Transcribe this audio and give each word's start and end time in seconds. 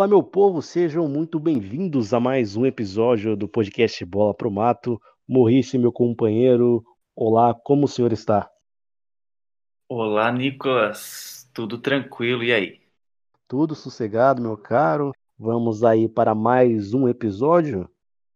Olá, 0.00 0.08
meu 0.08 0.22
povo, 0.22 0.62
sejam 0.62 1.06
muito 1.06 1.38
bem-vindos 1.38 2.14
a 2.14 2.18
mais 2.18 2.56
um 2.56 2.64
episódio 2.64 3.36
do 3.36 3.46
podcast 3.46 4.02
Bola 4.06 4.32
pro 4.32 4.50
Mato. 4.50 4.98
Morrice, 5.28 5.76
meu 5.76 5.92
companheiro, 5.92 6.82
olá, 7.14 7.52
como 7.52 7.84
o 7.84 7.86
senhor 7.86 8.10
está? 8.10 8.50
Olá, 9.86 10.32
Nicolas, 10.32 11.50
tudo 11.52 11.76
tranquilo, 11.76 12.42
e 12.42 12.50
aí? 12.50 12.80
Tudo 13.46 13.74
sossegado, 13.74 14.40
meu 14.40 14.56
caro. 14.56 15.12
Vamos 15.38 15.84
aí 15.84 16.08
para 16.08 16.34
mais 16.34 16.94
um 16.94 17.06
episódio 17.06 17.86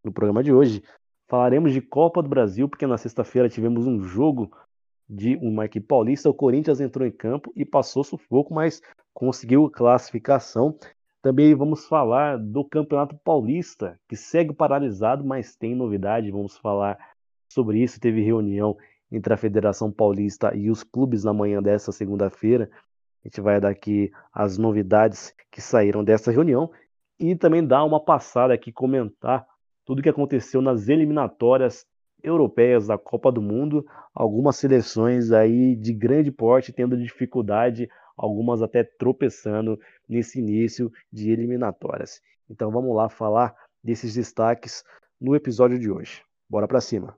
no 0.05 0.13
programa 0.13 0.43
de 0.43 0.53
hoje. 0.53 0.83
Falaremos 1.31 1.73
de 1.73 1.81
Copa 1.81 2.23
do 2.23 2.29
Brasil, 2.29 2.69
porque 2.69 2.87
na 2.87 2.99
sexta-feira 2.99 3.49
tivemos 3.49 3.87
um 3.87 4.03
jogo 4.03 4.55
de 5.09 5.37
uma 5.37 5.65
equipe 5.65 5.87
paulista. 5.87 6.29
O 6.29 6.35
Corinthians 6.35 6.83
entrou 6.83 7.09
em 7.09 7.11
campo 7.11 7.51
e 7.57 7.65
passou 7.65 8.05
sufoco, 8.05 8.53
mas 8.53 8.83
conseguiu 9.15 9.71
classificação. 9.71 10.79
Também 11.25 11.55
vamos 11.55 11.87
falar 11.87 12.37
do 12.37 12.63
Campeonato 12.63 13.17
Paulista, 13.25 13.99
que 14.07 14.15
segue 14.15 14.53
paralisado, 14.53 15.25
mas 15.25 15.57
tem 15.57 15.75
novidade. 15.75 16.31
Vamos 16.31 16.59
falar 16.59 16.99
sobre 17.51 17.83
isso. 17.83 17.99
Teve 17.99 18.21
reunião 18.21 18.77
entre 19.11 19.33
a 19.33 19.37
Federação 19.39 19.91
Paulista 19.91 20.55
e 20.55 20.69
os 20.69 20.83
clubes 20.83 21.25
na 21.25 21.33
manhã 21.33 21.63
dessa 21.63 21.91
segunda-feira. 21.93 22.69
A 23.25 23.29
gente 23.29 23.41
vai 23.41 23.59
dar 23.59 23.71
aqui 23.71 24.13
as 24.35 24.59
novidades 24.59 25.35
que 25.51 25.63
saíram 25.63 26.05
dessa 26.05 26.31
reunião 26.31 26.71
e 27.19 27.35
também 27.35 27.67
dar 27.67 27.85
uma 27.85 28.05
passada 28.05 28.53
aqui, 28.53 28.71
comentar 28.71 29.47
tudo 29.83 30.01
o 30.01 30.03
que 30.03 30.11
aconteceu 30.11 30.61
nas 30.61 30.91
eliminatórias 30.91 31.87
europeias 32.23 32.89
da 32.89 32.99
Copa 32.99 33.33
do 33.33 33.41
Mundo. 33.41 33.87
Algumas 34.15 34.57
seleções 34.57 35.33
aí 35.33 35.75
de 35.75 35.95
grande 35.95 36.31
porte 36.31 36.71
tendo 36.71 36.99
dificuldade 36.99 37.89
algumas 38.17 38.63
até 38.63 38.85
tropeçando 38.85 39.79
nesse 40.09 40.39
início 40.39 40.93
de 41.13 41.31
eliminatórias. 41.31 42.21
Então 42.49 42.71
vamos 42.71 42.95
lá 42.95 43.09
falar 43.09 43.55
desses 43.83 44.15
destaques 44.15 44.85
no 45.21 45.35
episódio 45.35 45.79
de 45.79 45.91
hoje. 45.91 46.23
Bora 46.49 46.69
para 46.69 46.81
cima. 46.81 47.17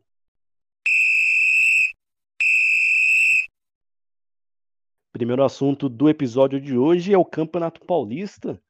Primeiro 5.12 5.42
assunto 5.42 5.88
do 5.88 6.11
episódio 6.11 6.61
de 6.61 6.77
hoje 6.77 7.12
é 7.12 7.16
o 7.16 7.25
Campeonato 7.25 7.81
Paulista, 7.86 8.60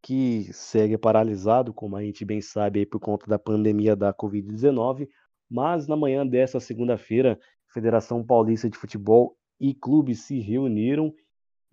que 0.00 0.52
segue 0.52 0.96
paralisado, 0.96 1.74
como 1.74 1.96
a 1.96 2.02
gente 2.02 2.24
bem 2.24 2.40
sabe, 2.40 2.86
por 2.86 3.00
conta 3.00 3.26
da 3.26 3.40
pandemia 3.40 3.96
da 3.96 4.14
Covid-19. 4.14 5.08
Mas 5.50 5.88
na 5.88 5.96
manhã 5.96 6.24
dessa 6.24 6.60
segunda-feira, 6.60 7.38
Federação 7.66 8.24
Paulista 8.24 8.70
de 8.70 8.78
Futebol 8.78 9.36
e 9.58 9.74
clubes 9.74 10.20
se 10.20 10.38
reuniram 10.38 11.12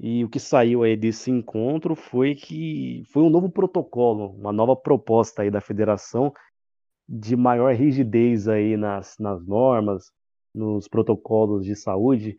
e 0.05 0.21
o 0.25 0.27
que 0.29 0.37
saiu 0.37 0.83
aí 0.83 0.97
desse 0.97 1.31
encontro 1.31 1.95
foi 1.95 2.35
que 2.35 3.05
foi 3.07 3.23
um 3.23 3.29
novo 3.29 3.49
protocolo, 3.49 4.31
uma 4.31 4.51
nova 4.51 4.75
proposta 4.75 5.43
aí 5.43 5.49
da 5.49 5.61
federação 5.61 6.33
de 7.07 7.37
maior 7.37 7.73
rigidez 7.73 8.49
aí 8.49 8.75
nas, 8.75 9.17
nas 9.17 9.47
normas, 9.47 10.11
nos 10.53 10.89
protocolos 10.89 11.65
de 11.65 11.73
saúde, 11.73 12.37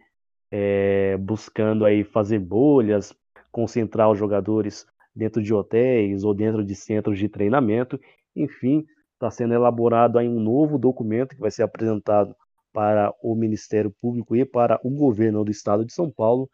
é, 0.50 1.16
buscando 1.16 1.86
aí 1.86 2.04
fazer 2.04 2.38
bolhas, 2.38 3.14
concentrar 3.50 4.10
os 4.10 4.18
jogadores 4.18 4.86
dentro 5.16 5.42
de 5.42 5.54
hotéis 5.54 6.22
ou 6.22 6.34
dentro 6.34 6.62
de 6.62 6.74
centros 6.74 7.18
de 7.18 7.30
treinamento, 7.30 7.98
enfim, 8.36 8.84
está 9.14 9.30
sendo 9.30 9.54
elaborado 9.54 10.18
aí 10.18 10.28
um 10.28 10.38
novo 10.38 10.76
documento 10.76 11.34
que 11.34 11.40
vai 11.40 11.50
ser 11.50 11.62
apresentado 11.62 12.36
para 12.74 13.10
o 13.22 13.34
Ministério 13.34 13.90
Público 14.02 14.36
e 14.36 14.44
para 14.44 14.78
o 14.84 14.90
governo 14.90 15.42
do 15.42 15.50
Estado 15.50 15.82
de 15.82 15.94
São 15.94 16.10
Paulo 16.10 16.50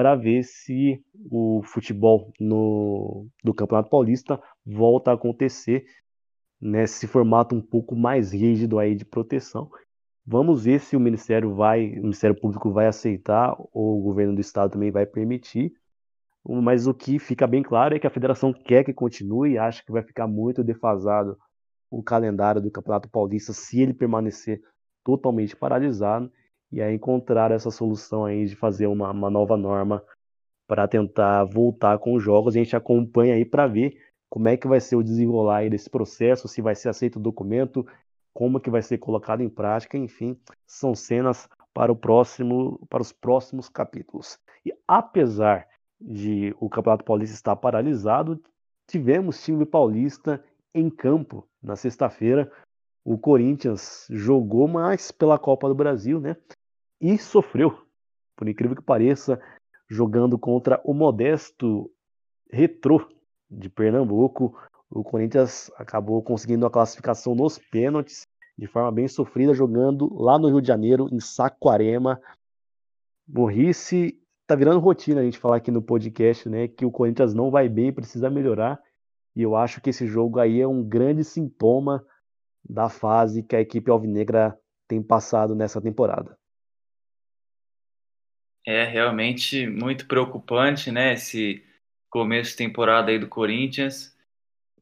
para 0.00 0.16
ver 0.16 0.44
se 0.44 1.04
o 1.30 1.60
futebol 1.62 2.32
no, 2.40 3.28
do 3.44 3.52
Campeonato 3.52 3.90
Paulista 3.90 4.40
volta 4.64 5.10
a 5.10 5.14
acontecer 5.14 5.84
nesse 6.58 7.06
formato 7.06 7.54
um 7.54 7.60
pouco 7.60 7.94
mais 7.94 8.32
rígido 8.32 8.78
aí 8.78 8.94
de 8.94 9.04
proteção. 9.04 9.70
Vamos 10.24 10.64
ver 10.64 10.80
se 10.80 10.96
o 10.96 11.00
Ministério 11.00 11.54
vai, 11.54 11.98
o 11.98 12.04
Ministério 12.04 12.34
Público 12.34 12.72
vai 12.72 12.86
aceitar 12.86 13.54
ou 13.74 13.98
o 13.98 14.02
governo 14.02 14.34
do 14.34 14.40
estado 14.40 14.72
também 14.72 14.90
vai 14.90 15.04
permitir. 15.04 15.70
Mas 16.48 16.86
o 16.86 16.94
que 16.94 17.18
fica 17.18 17.46
bem 17.46 17.62
claro 17.62 17.94
é 17.94 17.98
que 17.98 18.06
a 18.06 18.10
federação 18.10 18.54
quer 18.54 18.84
que 18.84 18.94
continue, 18.94 19.58
acha 19.58 19.84
que 19.84 19.92
vai 19.92 20.02
ficar 20.02 20.26
muito 20.26 20.64
defasado 20.64 21.36
o 21.90 22.02
calendário 22.02 22.62
do 22.62 22.70
Campeonato 22.70 23.10
Paulista 23.10 23.52
se 23.52 23.82
ele 23.82 23.92
permanecer 23.92 24.62
totalmente 25.04 25.54
paralisado 25.54 26.32
e 26.72 26.80
aí 26.80 26.94
encontrar 26.94 27.50
essa 27.50 27.70
solução 27.70 28.24
aí 28.24 28.46
de 28.46 28.56
fazer 28.56 28.86
uma, 28.86 29.10
uma 29.10 29.30
nova 29.30 29.56
norma 29.56 30.02
para 30.66 30.86
tentar 30.86 31.44
voltar 31.44 31.98
com 31.98 32.14
os 32.14 32.22
jogos. 32.22 32.54
A 32.54 32.58
gente 32.58 32.76
acompanha 32.76 33.34
aí 33.34 33.44
para 33.44 33.66
ver 33.66 33.98
como 34.28 34.48
é 34.48 34.56
que 34.56 34.68
vai 34.68 34.80
ser 34.80 34.96
o 34.96 35.02
desenrolar 35.02 35.68
desse 35.68 35.90
processo, 35.90 36.46
se 36.46 36.62
vai 36.62 36.74
ser 36.74 36.88
aceito 36.88 37.16
o 37.16 37.22
documento, 37.22 37.84
como 38.32 38.60
que 38.60 38.70
vai 38.70 38.80
ser 38.80 38.98
colocado 38.98 39.42
em 39.42 39.48
prática, 39.48 39.98
enfim, 39.98 40.38
são 40.66 40.94
cenas 40.94 41.48
para 41.74 41.90
o 41.90 41.96
próximo, 41.96 42.78
para 42.88 43.02
os 43.02 43.12
próximos 43.12 43.68
capítulos. 43.68 44.38
E 44.64 44.72
apesar 44.86 45.66
de 46.00 46.54
o 46.60 46.68
Campeonato 46.68 47.04
Paulista 47.04 47.34
estar 47.34 47.56
paralisado, 47.56 48.40
tivemos 48.86 49.42
time 49.42 49.66
paulista 49.66 50.42
em 50.74 50.88
campo 50.88 51.46
na 51.62 51.76
sexta-feira. 51.76 52.50
O 53.04 53.18
Corinthians 53.18 54.06
jogou 54.10 54.68
mais 54.68 55.10
pela 55.10 55.38
Copa 55.38 55.68
do 55.68 55.74
Brasil, 55.74 56.20
né? 56.20 56.36
E 57.00 57.16
sofreu, 57.18 57.86
por 58.36 58.48
incrível 58.48 58.76
que 58.76 58.82
pareça, 58.82 59.40
jogando 59.88 60.38
contra 60.38 60.80
o 60.84 60.92
modesto 60.92 61.90
Retrô 62.50 63.08
de 63.50 63.68
Pernambuco. 63.68 64.56
O 64.90 65.02
Corinthians 65.02 65.70
acabou 65.76 66.22
conseguindo 66.22 66.66
a 66.66 66.70
classificação 66.70 67.34
nos 67.34 67.58
pênaltis 67.58 68.26
de 68.56 68.66
forma 68.66 68.92
bem 68.92 69.08
sofrida, 69.08 69.54
jogando 69.54 70.12
lá 70.14 70.38
no 70.38 70.48
Rio 70.48 70.60
de 70.60 70.68
Janeiro, 70.68 71.08
em 71.10 71.18
Saquarema. 71.18 72.20
Morrice 73.26 74.20
tá 74.46 74.54
virando 74.56 74.80
rotina 74.80 75.20
a 75.20 75.24
gente 75.24 75.38
falar 75.38 75.56
aqui 75.56 75.70
no 75.70 75.80
podcast, 75.80 76.48
né, 76.48 76.66
que 76.66 76.84
o 76.84 76.90
Corinthians 76.90 77.32
não 77.32 77.50
vai 77.50 77.68
bem, 77.68 77.92
precisa 77.92 78.28
melhorar. 78.28 78.80
E 79.34 79.42
eu 79.42 79.54
acho 79.54 79.80
que 79.80 79.90
esse 79.90 80.06
jogo 80.06 80.40
aí 80.40 80.60
é 80.60 80.66
um 80.66 80.82
grande 80.82 81.22
sintoma 81.22 82.04
da 82.68 82.88
fase 82.88 83.42
que 83.42 83.54
a 83.54 83.60
equipe 83.60 83.90
alvinegra 83.90 84.58
tem 84.88 85.00
passado 85.00 85.54
nessa 85.54 85.80
temporada. 85.80 86.36
É 88.66 88.84
realmente 88.84 89.66
muito 89.66 90.06
preocupante, 90.06 90.90
né? 90.90 91.14
Esse 91.14 91.64
começo 92.10 92.50
de 92.50 92.56
temporada 92.56 93.10
aí 93.10 93.18
do 93.18 93.28
Corinthians. 93.28 94.16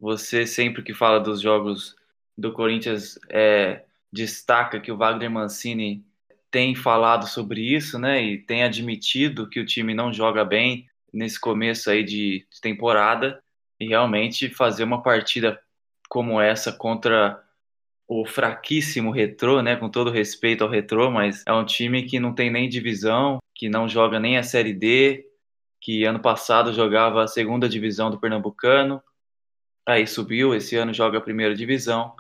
Você 0.01 0.47
sempre 0.47 0.83
que 0.83 0.95
fala 0.95 1.21
dos 1.21 1.41
jogos 1.41 1.97
do 2.37 2.53
Corinthians 2.53 3.19
é, 3.29 3.85
destaca 4.13 4.81
que 4.81 4.91
o 4.91 4.97
Wagner 4.97 5.31
Mancini 5.31 6.05
tem 6.51 6.75
falado 6.75 7.27
sobre 7.27 7.61
isso, 7.61 7.99
né? 7.99 8.23
E 8.23 8.39
tem 8.39 8.63
admitido 8.63 9.49
que 9.49 9.61
o 9.61 9.67
time 9.67 9.95
não 9.95 10.13
joga 10.13 10.45
bem 10.45 10.89
nesse 11.13 11.39
começo 11.39 11.91
aí 11.91 12.03
de, 12.03 12.47
temporada. 12.61 13.43
E 13.79 13.87
realmente 13.87 14.49
fazer 14.49 14.85
uma 14.85 15.03
partida 15.03 15.61
como 16.09 16.41
essa 16.41 16.73
contra 16.73 17.41
o 18.09 18.25
fraquíssimo 18.25 19.11
Retrô, 19.11 19.61
né? 19.61 19.77
Com 19.77 19.91
todo 19.91 20.11
respeito 20.11 20.65
ao 20.65 20.71
Retrô, 20.71 21.11
mas 21.11 21.45
é 21.47 21.53
um 21.53 21.65
time 21.65 22.05
que 22.05 22.19
não 22.19 22.35
tem 22.35 22.51
nem 22.51 22.69
divisão, 22.69 23.39
que 23.55 23.69
não 23.69 23.87
joga 23.87 24.19
nem 24.19 24.39
a 24.39 24.43
Série 24.43 24.73
D, 24.73 25.27
que 25.81 26.05
ano 26.05 26.19
passado 26.19 26.73
jogava 26.73 27.23
a 27.23 27.29
segunda 27.29 27.69
divisão 27.69 28.11
do 28.11 28.19
Pernambucano, 28.19 29.03
aí 29.87 30.07
subiu, 30.07 30.55
esse 30.55 30.77
ano 30.77 30.93
joga 30.95 31.19
a 31.19 31.21
primeira 31.21 31.55
divisão, 31.55 32.15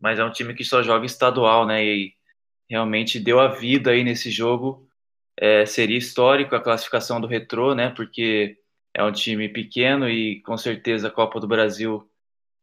mas 0.00 0.18
é 0.18 0.24
um 0.24 0.32
time 0.32 0.54
que 0.54 0.64
só 0.64 0.82
joga 0.82 1.04
estadual, 1.06 1.66
né? 1.66 1.84
E 1.84 2.14
realmente 2.68 3.20
deu 3.20 3.38
a 3.38 3.48
vida 3.48 3.90
aí 3.90 4.02
nesse 4.02 4.30
jogo. 4.30 4.88
É, 5.36 5.66
seria 5.66 5.98
histórico 5.98 6.54
a 6.54 6.60
classificação 6.60 7.20
do 7.20 7.26
Retrô, 7.26 7.74
né? 7.74 7.90
Porque 7.90 8.58
é 8.94 9.04
um 9.04 9.12
time 9.12 9.48
pequeno 9.48 10.08
e 10.08 10.40
com 10.42 10.56
certeza 10.56 11.08
a 11.08 11.10
Copa 11.10 11.38
do 11.38 11.46
Brasil 11.46 12.10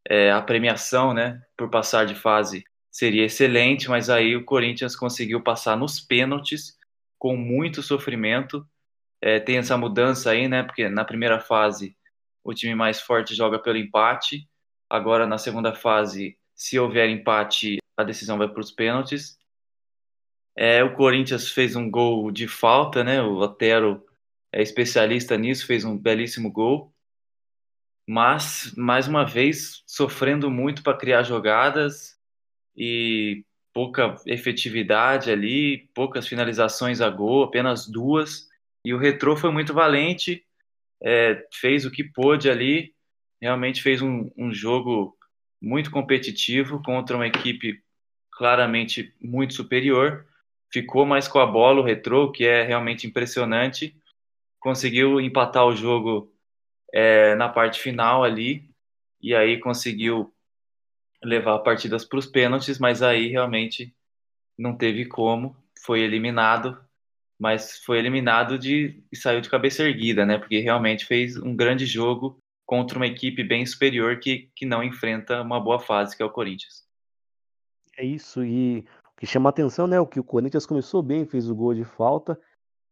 é, 0.07 0.31
a 0.31 0.41
premiação, 0.41 1.13
né, 1.13 1.41
por 1.57 1.69
passar 1.69 2.05
de 2.05 2.15
fase 2.15 2.63
seria 2.91 3.25
excelente, 3.25 3.89
mas 3.89 4.09
aí 4.09 4.35
o 4.35 4.43
Corinthians 4.43 4.95
conseguiu 4.95 5.41
passar 5.41 5.77
nos 5.77 5.99
pênaltis 5.99 6.77
com 7.17 7.35
muito 7.35 7.83
sofrimento. 7.83 8.67
É, 9.21 9.39
tem 9.39 9.57
essa 9.57 9.77
mudança 9.77 10.31
aí, 10.31 10.47
né, 10.47 10.63
porque 10.63 10.89
na 10.89 11.05
primeira 11.05 11.39
fase 11.39 11.95
o 12.43 12.53
time 12.53 12.73
mais 12.73 13.01
forte 13.01 13.35
joga 13.35 13.59
pelo 13.59 13.77
empate, 13.77 14.49
agora 14.89 15.27
na 15.27 15.37
segunda 15.37 15.75
fase, 15.75 16.37
se 16.55 16.79
houver 16.79 17.09
empate, 17.09 17.77
a 17.95 18.03
decisão 18.03 18.37
vai 18.37 18.47
para 18.47 18.61
os 18.61 18.71
pênaltis. 18.71 19.37
É, 20.55 20.83
o 20.83 20.95
Corinthians 20.95 21.49
fez 21.51 21.75
um 21.75 21.89
gol 21.89 22.31
de 22.31 22.47
falta, 22.47 23.03
né? 23.03 23.21
O 23.21 23.35
Otero 23.37 24.03
é 24.51 24.61
especialista 24.61 25.37
nisso, 25.37 25.67
fez 25.67 25.85
um 25.85 25.97
belíssimo 25.97 26.51
gol 26.51 26.93
mas 28.11 28.73
mais 28.75 29.07
uma 29.07 29.23
vez 29.23 29.83
sofrendo 29.85 30.49
muito 30.49 30.81
para 30.81 30.97
criar 30.97 31.21
jogadas 31.21 32.17
e 32.75 33.45
pouca 33.71 34.15
efetividade 34.25 35.29
ali, 35.29 35.87
poucas 35.93 36.27
finalizações 36.27 37.01
a 37.01 37.09
gol, 37.11 37.43
apenas 37.43 37.87
duas. 37.87 38.47
E 38.83 38.95
o 38.95 38.97
Retrô 38.97 39.37
foi 39.37 39.51
muito 39.51 39.75
valente, 39.75 40.43
é, 41.03 41.45
fez 41.53 41.85
o 41.85 41.91
que 41.91 42.03
pôde 42.03 42.49
ali, 42.49 42.95
realmente 43.39 43.79
fez 43.79 44.01
um, 44.01 44.31
um 44.35 44.51
jogo 44.51 45.15
muito 45.61 45.91
competitivo 45.91 46.81
contra 46.81 47.15
uma 47.15 47.27
equipe 47.27 47.79
claramente 48.31 49.13
muito 49.21 49.53
superior. 49.53 50.25
Ficou 50.73 51.05
mais 51.05 51.27
com 51.27 51.37
a 51.37 51.45
bola, 51.45 51.79
o 51.79 51.85
retrô, 51.85 52.31
que 52.31 52.43
é 52.43 52.63
realmente 52.63 53.05
impressionante. 53.05 53.95
Conseguiu 54.59 55.21
empatar 55.21 55.67
o 55.67 55.75
jogo 55.75 56.33
é, 56.93 57.35
na 57.35 57.49
parte 57.49 57.79
final 57.79 58.23
ali, 58.23 58.69
e 59.21 59.35
aí 59.35 59.59
conseguiu 59.59 60.33
levar 61.23 61.59
partidas 61.59 62.05
para 62.05 62.19
os 62.19 62.25
pênaltis, 62.25 62.79
mas 62.79 63.01
aí 63.01 63.27
realmente 63.27 63.93
não 64.57 64.75
teve 64.75 65.05
como, 65.05 65.55
foi 65.83 66.01
eliminado, 66.01 66.77
mas 67.37 67.79
foi 67.79 67.97
eliminado 67.97 68.57
de 68.57 69.01
e 69.11 69.15
saiu 69.15 69.41
de 69.41 69.49
cabeça 69.49 69.83
erguida, 69.83 70.25
né? 70.25 70.37
Porque 70.37 70.59
realmente 70.59 71.05
fez 71.05 71.37
um 71.37 71.55
grande 71.55 71.85
jogo 71.85 72.37
contra 72.65 72.97
uma 72.97 73.07
equipe 73.07 73.43
bem 73.43 73.65
superior 73.65 74.19
que, 74.19 74.49
que 74.55 74.65
não 74.65 74.83
enfrenta 74.83 75.41
uma 75.41 75.59
boa 75.59 75.79
fase, 75.79 76.15
que 76.15 76.21
é 76.21 76.25
o 76.25 76.29
Corinthians. 76.29 76.87
É 77.97 78.05
isso, 78.05 78.43
e 78.43 78.85
o 79.13 79.19
que 79.19 79.25
chama 79.25 79.49
atenção, 79.49 79.87
né? 79.87 79.99
O 79.99 80.07
que 80.07 80.19
o 80.19 80.23
Corinthians 80.23 80.65
começou 80.65 81.01
bem, 81.01 81.25
fez 81.25 81.49
o 81.49 81.55
gol 81.55 81.73
de 81.73 81.83
falta, 81.83 82.39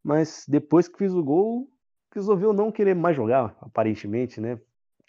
mas 0.03 0.45
depois 0.47 0.87
que 0.87 0.97
fez 0.97 1.13
o 1.13 1.23
gol, 1.23 1.69
resolveu 2.13 2.53
não 2.53 2.71
querer 2.71 2.95
mais 2.95 3.15
jogar, 3.15 3.55
aparentemente, 3.61 4.39
né? 4.41 4.59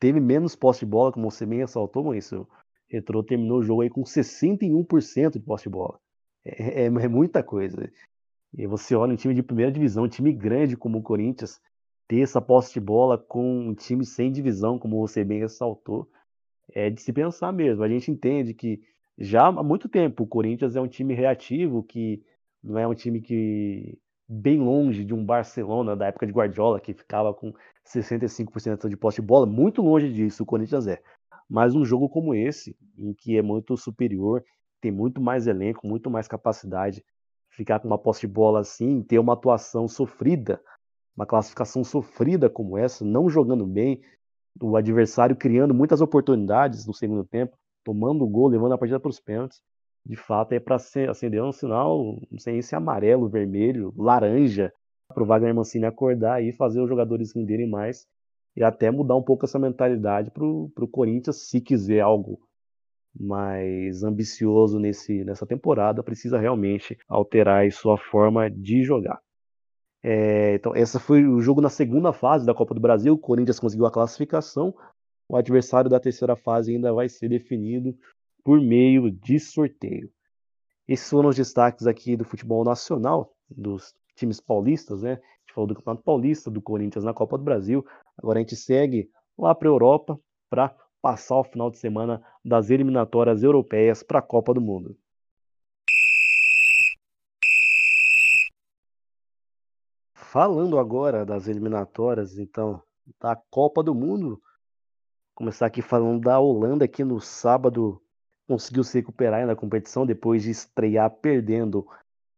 Teve 0.01 0.21
menos 0.21 0.55
posse 0.55 0.81
de 0.81 0.87
bola, 0.87 1.13
como 1.13 1.31
você 1.31 1.45
bem 1.45 1.59
ressaltou, 1.59 2.05
Maurício. 2.05 2.43
O 2.43 2.49
Retrô 2.89 3.23
terminou 3.23 3.59
o 3.59 3.63
jogo 3.63 3.83
aí 3.83 3.91
com 3.91 4.03
61% 4.03 5.33
de 5.33 5.41
posse 5.41 5.65
de 5.65 5.71
bola. 5.71 5.99
É, 6.45 6.83
é, 6.83 6.85
é, 6.87 7.09
muita 7.09 7.43
coisa. 7.43 7.91
E 8.57 8.67
você 8.67 8.95
olha 8.95 9.13
um 9.13 9.17
time 9.17 9.35
de 9.35 9.43
primeira 9.43 9.73
divisão, 9.73 10.05
um 10.05 10.09
time 10.09 10.33
grande 10.33 10.77
como 10.77 10.99
o 10.99 11.03
Corinthians, 11.03 11.61
ter 12.07 12.21
essa 12.21 12.41
posse 12.41 12.73
de 12.73 12.81
bola 12.81 13.19
com 13.19 13.69
um 13.69 13.75
time 13.75 14.05
sem 14.07 14.33
divisão, 14.33 14.79
como 14.79 14.99
você 14.99 15.25
bem 15.25 15.41
ressaltou, 15.41 16.09
é 16.73 16.89
de 16.91 17.01
se 17.03 17.13
pensar 17.13 17.53
mesmo. 17.53 17.83
A 17.83 17.89
gente 17.89 18.11
entende 18.11 18.55
que 18.55 18.81
já 19.19 19.47
há 19.47 19.63
muito 19.63 19.89
tempo 19.89 20.25
o 20.25 20.27
Corinthians 20.27 20.77
é 20.77 20.81
um 20.81 20.89
time 20.89 21.13
reativo, 21.15 21.83
que 21.83 22.23
não 22.63 22.79
é 22.79 22.87
um 22.87 22.95
time 22.95 23.21
que 23.21 23.99
bem 24.29 24.61
longe 24.61 25.05
de 25.05 25.15
um 25.15 25.25
Barcelona 25.25 25.97
da 25.97 26.07
época 26.07 26.27
de 26.27 26.33
Guardiola, 26.33 26.81
que 26.81 26.93
ficava 26.93 27.33
com 27.33 27.53
65% 27.87 28.89
de 28.89 28.97
posse 28.97 29.23
de 29.23 29.27
bola, 29.27 29.47
muito 29.47 29.81
longe 29.81 30.13
disso 30.13 30.43
o 30.43 30.47
Corinthians 30.47 30.87
é. 30.87 31.01
Mas 31.49 31.75
um 31.75 31.85
jogo 31.85 32.09
como 32.11 32.35
esse, 32.35 32.77
em 32.99 33.15
que 33.15 33.39
é 33.39 33.43
muito 33.43 33.75
superior, 33.77 34.45
tem 34.81 34.93
muito 34.93 35.21
mais 35.21 35.47
elenco, 35.47 35.87
muito 35.87 36.11
mais 36.11 36.29
capacidade, 36.29 37.03
ficar 37.49 37.81
com 37.81 37.89
uma 37.89 37.97
posse 37.97 38.21
de 38.21 38.27
bola 38.27 38.61
assim, 38.61 39.03
ter 39.03 39.19
uma 39.19 39.33
atuação 39.33 39.89
sofrida, 39.89 40.61
uma 41.17 41.25
classificação 41.25 41.83
sofrida 41.83 42.51
como 42.51 42.77
essa, 42.77 43.05
não 43.05 43.31
jogando 43.31 43.67
bem, 43.67 44.03
o 44.61 44.77
adversário 44.77 45.35
criando 45.35 45.73
muitas 45.73 46.01
oportunidades 46.03 46.87
no 46.87 46.93
segundo 46.93 47.25
tempo, 47.25 47.57
tomando 47.83 48.25
o 48.25 48.29
gol, 48.29 48.49
levando 48.49 48.73
a 48.75 48.79
partida 48.79 49.01
para 49.01 49.09
os 49.09 49.19
pênaltis 49.19 49.63
de 50.09 50.17
fato 50.17 50.53
é 50.53 50.61
para 50.61 50.77
acender 50.77 51.43
um 51.43 51.53
sinal, 51.53 52.19
não 52.31 52.39
sei 52.39 52.63
se 52.63 52.75
é 52.75 52.79
amarelo, 52.79 53.29
vermelho, 53.29 53.93
laranja, 53.97 54.73
para 55.07 55.23
o 55.23 55.27
Wagner 55.27 55.55
Mancini 55.55 55.85
acordar 55.85 56.43
e 56.43 56.53
fazer 56.53 56.81
os 56.81 56.89
jogadores 56.89 57.35
renderem 57.35 57.69
mais 57.69 58.07
e 58.57 58.65
até 58.65 58.91
mudar 58.91 59.17
um 59.17 59.23
pouco 59.23 59.45
essa 59.45 59.59
mentalidade 59.59 60.31
para 60.31 60.45
o 60.45 60.89
Corinthians, 60.91 61.49
se 61.49 61.61
quiser 61.61 62.01
algo 62.01 62.41
mais 63.19 64.03
ambicioso 64.03 64.79
nesse, 64.79 65.25
nessa 65.25 65.47
temporada, 65.47 66.03
precisa 66.03 66.39
realmente 66.39 66.97
alterar 67.07 67.71
sua 67.71 67.99
forma 67.99 68.51
de 68.51 68.83
jogar. 68.83 69.21
É, 70.03 70.55
então, 70.55 70.75
essa 70.75 70.99
foi 70.99 71.27
o 71.27 71.41
jogo 71.41 71.61
na 71.61 71.69
segunda 71.69 72.13
fase 72.13 72.47
da 72.47 72.55
Copa 72.55 72.75
do 72.75 72.81
Brasil. 72.81 73.15
O 73.15 73.19
Corinthians 73.19 73.59
conseguiu 73.59 73.87
a 73.87 73.91
classificação. 73.91 74.75
O 75.29 75.37
adversário 75.37 75.91
da 75.91 76.01
terceira 76.01 76.37
fase 76.37 76.75
ainda 76.75 76.93
vai 76.93 77.09
ser 77.09 77.29
definido 77.29 77.97
por 78.45 78.61
meio 78.61 79.11
de 79.11 79.39
sorteio. 79.39 80.11
Esses 80.87 81.09
foram 81.09 81.29
os 81.29 81.37
destaques 81.37 81.87
aqui 81.87 82.17
do 82.17 82.25
futebol 82.25 82.65
nacional, 82.65 83.35
dos 83.49 83.95
times 84.15 84.41
paulistas, 84.41 85.03
né? 85.03 85.13
A 85.13 85.15
gente 85.15 85.55
falou 85.55 85.69
do 85.69 85.75
Campeonato 85.75 86.03
Paulista, 86.03 86.51
do 86.51 86.63
Corinthians 86.63 87.05
na 87.05 87.13
Copa 87.13 87.37
do 87.37 87.45
Brasil. 87.45 87.85
Agora 88.17 88.39
a 88.39 88.43
gente 88.43 88.57
segue 88.57 89.11
lá 89.37 89.55
para 89.55 89.69
a 89.69 89.73
Europa 89.73 90.19
para 90.49 90.75
passar 91.01 91.37
o 91.37 91.45
final 91.45 91.71
de 91.71 91.79
semana 91.79 92.23
das 92.45 92.71
eliminatórias 92.71 93.43
europeias 93.43 94.03
para 94.03 94.19
a 94.19 94.23
Copa 94.23 94.55
do 94.55 94.61
Mundo. 94.61 94.97
Falando 100.15 100.79
agora 100.79 101.25
das 101.25 101.49
eliminatórias, 101.49 102.39
então, 102.39 102.83
da 103.19 103.35
Copa 103.35 103.83
do 103.83 103.95
Mundo, 103.95 104.43
começar 105.35 105.67
aqui 105.67 105.81
falando 105.81 106.21
da 106.21 106.39
Holanda, 106.39 106.87
que 106.87 107.03
no 107.03 107.21
sábado 107.21 108.03
conseguiu 108.49 108.83
se 108.83 108.99
recuperar 108.99 109.47
na 109.47 109.55
competição 109.55 110.07
depois 110.07 110.43
de 110.43 110.51
estrear 110.51 111.11
perdendo 111.11 111.87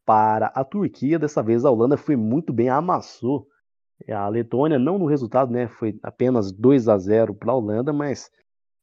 para 0.05 0.47
a 0.49 0.65
Turquia. 0.65 1.21
Dessa 1.21 1.41
vez 1.41 1.65
a 1.65 1.71
Holanda 1.71 1.97
foi 1.97 2.17
muito 2.17 2.53
bem, 2.53 2.69
amassou 2.69 3.47
a 4.09 4.29
Letônia, 4.29 4.77
não 4.77 4.99
no 4.99 5.07
resultado, 5.07 5.53
né? 5.53 5.69
Foi 5.69 5.97
apenas 6.03 6.51
2 6.51 6.89
a 6.89 6.99
0 6.99 7.33
para 7.33 7.53
a 7.53 7.55
Holanda, 7.55 7.93
mas 7.93 8.29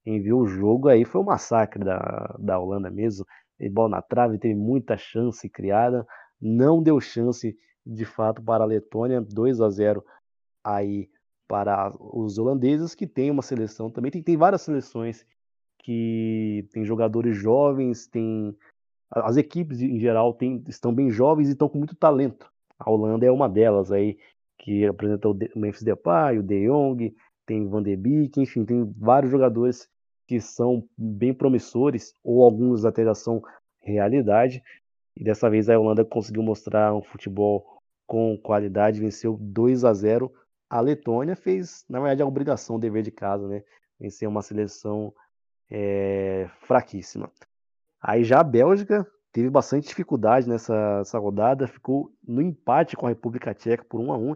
quem 0.05 0.21
viu 0.21 0.39
o 0.39 0.47
jogo 0.47 0.87
aí 0.87 1.03
foi 1.03 1.19
um 1.19 1.25
massacre 1.25 1.83
da, 1.83 2.35
da 2.39 2.57
Holanda 2.57 2.89
mesmo. 2.89 3.25
Teve 3.57 3.71
bola 3.71 3.89
na 3.89 4.01
trave, 4.01 4.37
teve 4.37 4.55
muita 4.55 4.95
chance 4.95 5.49
criada, 5.49 6.07
não 6.39 6.81
deu 6.81 7.01
chance 7.01 7.57
de 7.85 8.05
fato 8.05 8.41
para 8.41 8.63
a 8.63 8.67
Letônia, 8.67 9.19
2 9.19 9.59
a 9.59 9.69
0 9.69 10.05
aí 10.63 11.09
para 11.45 11.91
os 11.99 12.37
holandeses, 12.37 12.95
que 12.95 13.07
tem 13.07 13.31
uma 13.31 13.41
seleção 13.41 13.89
também, 13.89 14.11
tem, 14.11 14.23
tem 14.23 14.37
várias 14.37 14.61
seleções 14.61 15.25
que 15.87 16.67
tem 16.73 16.83
jogadores 16.83 17.37
jovens, 17.37 18.07
tem 18.07 18.53
as 19.09 19.37
equipes 19.37 19.81
em 19.81 19.97
geral 19.97 20.33
tem, 20.33 20.61
estão 20.67 20.93
bem 20.93 21.09
jovens 21.09 21.47
e 21.47 21.53
estão 21.53 21.69
com 21.69 21.77
muito 21.77 21.95
talento. 21.95 22.51
A 22.77 22.91
Holanda 22.91 23.25
é 23.25 23.31
uma 23.31 23.47
delas 23.47 23.89
aí 23.89 24.17
que 24.57 24.85
apresenta 24.85 25.29
o 25.29 25.37
Memphis 25.55 25.83
Depay, 25.83 26.39
o 26.39 26.43
De 26.43 26.67
Jong, 26.67 27.15
tem 27.45 27.65
Van 27.69 27.81
de 27.81 27.95
Beek, 27.95 28.41
enfim, 28.41 28.65
tem 28.65 28.93
vários 28.97 29.31
jogadores 29.31 29.89
que 30.27 30.41
são 30.41 30.83
bem 30.97 31.33
promissores 31.33 32.13
ou 32.21 32.43
alguns 32.43 32.83
até 32.83 33.05
já 33.05 33.15
são 33.15 33.41
realidade. 33.79 34.61
E 35.15 35.23
dessa 35.23 35.49
vez 35.49 35.69
a 35.69 35.79
Holanda 35.79 36.03
conseguiu 36.03 36.43
mostrar 36.43 36.93
um 36.93 37.01
futebol 37.01 37.65
com 38.05 38.37
qualidade, 38.37 38.99
venceu 38.99 39.37
2 39.39 39.85
a 39.85 39.93
0 39.93 40.33
a 40.69 40.81
Letônia, 40.81 41.37
fez, 41.37 41.85
na 41.87 42.01
verdade, 42.01 42.21
a 42.21 42.25
obrigação, 42.25 42.75
o 42.75 42.79
dever 42.79 43.03
de 43.03 43.11
casa, 43.11 43.47
né? 43.47 43.63
Vencer 43.97 44.27
uma 44.27 44.41
seleção 44.41 45.13
é, 45.69 46.49
fraquíssima. 46.61 47.31
Aí 48.01 48.23
já 48.23 48.39
a 48.39 48.43
Bélgica 48.43 49.05
teve 49.31 49.49
bastante 49.49 49.87
dificuldade 49.87 50.47
nessa, 50.47 50.99
nessa 50.99 51.19
rodada, 51.19 51.67
ficou 51.67 52.11
no 52.25 52.41
empate 52.41 52.95
com 52.95 53.05
a 53.05 53.09
República 53.09 53.53
Tcheca 53.53 53.83
por 53.83 53.99
1 53.99 54.11
a 54.11 54.17
1 54.17 54.31
A 54.31 54.35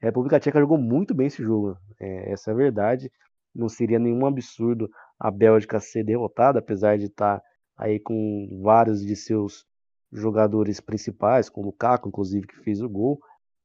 República 0.00 0.40
Tcheca 0.40 0.60
jogou 0.60 0.78
muito 0.78 1.14
bem 1.14 1.26
esse 1.26 1.42
jogo, 1.42 1.76
é, 1.98 2.32
essa 2.32 2.50
é 2.50 2.54
a 2.54 2.56
verdade. 2.56 3.10
Não 3.54 3.68
seria 3.68 3.98
nenhum 3.98 4.26
absurdo 4.26 4.90
a 5.18 5.30
Bélgica 5.30 5.80
ser 5.80 6.04
derrotada, 6.04 6.60
apesar 6.60 6.96
de 6.98 7.06
estar 7.06 7.42
aí 7.76 7.98
com 7.98 8.60
vários 8.62 9.04
de 9.04 9.16
seus 9.16 9.66
jogadores 10.12 10.80
principais, 10.80 11.48
com 11.48 11.60
o 11.60 11.64
Lukaku, 11.64 12.08
inclusive, 12.08 12.46
que 12.46 12.56
fez 12.60 12.80
o 12.80 12.88
gol. 12.88 13.20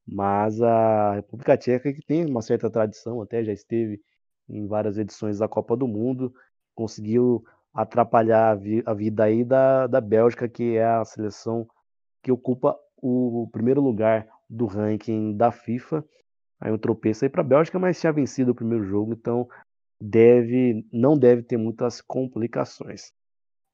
Mas 0.07 0.62
a 0.62 1.15
República 1.15 1.57
Tcheca, 1.57 1.91
que 1.93 2.05
tem 2.05 2.25
uma 2.25 2.41
certa 2.41 2.69
tradição, 2.69 3.22
até 3.22 3.43
já 3.43 3.51
esteve 3.51 4.00
em 4.48 4.67
várias 4.67 4.98
edições 4.98 5.39
da 5.39 5.48
Copa 5.48 5.75
do 5.75 5.88
Mundo, 5.88 6.34
conseguiu 6.75 7.44
atrapalhar 7.74 8.51
a, 8.51 8.55
vi 8.55 8.84
a 8.86 8.94
vida 8.94 9.24
aí 9.24 9.44
da, 9.44 9.88
da 9.88 10.00
Bélgica, 10.00 10.48
que 10.48 10.77
é 10.77 10.86
a 10.86 11.03
seleção 11.03 11.67
que 12.22 12.32
ocupa 12.32 12.77
o 12.98 13.50
primeiro 13.51 13.82
lugar 13.82 14.27
do 14.50 14.65
ranking 14.65 15.36
da 15.36 15.51
FIFA. 15.51 16.03
Aí 16.60 16.72
um 16.72 16.77
tropeço 16.77 17.25
aí 17.25 17.29
para 17.29 17.41
a 17.41 17.46
Bélgica, 17.46 17.77
mas 17.79 18.00
tinha 18.00 18.13
vencido 18.13 18.51
o 18.51 18.55
primeiro 18.55 18.84
jogo, 18.84 19.13
então 19.13 19.48
deve 20.00 20.86
não 20.91 21.17
deve 21.17 21.44
ter 21.44 21.58
muitas 21.58 22.01
complicações. 22.01 23.12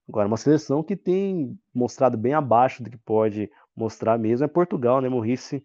Agora, 0.07 0.27
uma 0.27 0.37
seleção 0.37 0.83
que 0.83 0.95
tem 0.95 1.57
mostrado 1.73 2.17
bem 2.17 2.33
abaixo 2.33 2.83
do 2.83 2.89
que 2.89 2.97
pode 2.97 3.49
mostrar 3.75 4.17
mesmo 4.17 4.45
é 4.45 4.47
Portugal, 4.47 4.99
né? 4.99 5.07
Morrice 5.07 5.63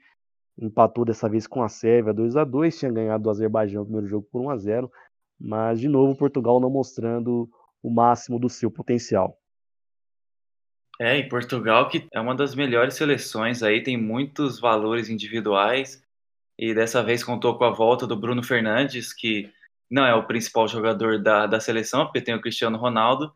empatou 0.58 1.04
dessa 1.04 1.28
vez 1.28 1.46
com 1.46 1.62
a 1.62 1.68
Sérvia 1.68 2.14
2 2.14 2.36
a 2.36 2.44
2 2.44 2.78
tinha 2.78 2.92
ganhado 2.92 3.24
do 3.24 3.30
Azerbaijão 3.30 3.80
no 3.80 3.86
primeiro 3.86 4.06
jogo 4.06 4.26
por 4.30 4.40
1 4.40 4.50
a 4.50 4.56
0 4.56 4.92
mas 5.38 5.80
de 5.80 5.88
novo 5.88 6.16
Portugal 6.16 6.60
não 6.60 6.70
mostrando 6.70 7.50
o 7.82 7.90
máximo 7.90 8.38
do 8.38 8.48
seu 8.48 8.70
potencial. 8.70 9.38
É, 10.98 11.18
e 11.18 11.28
Portugal 11.28 11.88
que 11.88 12.06
é 12.12 12.20
uma 12.20 12.34
das 12.34 12.54
melhores 12.54 12.94
seleções 12.94 13.62
aí, 13.62 13.82
tem 13.82 13.96
muitos 13.96 14.58
valores 14.58 15.08
individuais 15.08 16.02
e 16.58 16.74
dessa 16.74 17.02
vez 17.02 17.22
contou 17.22 17.56
com 17.58 17.64
a 17.64 17.70
volta 17.70 18.06
do 18.06 18.16
Bruno 18.16 18.42
Fernandes, 18.42 19.12
que 19.12 19.52
não 19.90 20.04
é 20.04 20.14
o 20.14 20.26
principal 20.26 20.66
jogador 20.66 21.22
da, 21.22 21.46
da 21.46 21.60
seleção, 21.60 22.06
porque 22.06 22.20
tem 22.20 22.34
o 22.34 22.40
Cristiano 22.40 22.78
Ronaldo, 22.78 23.32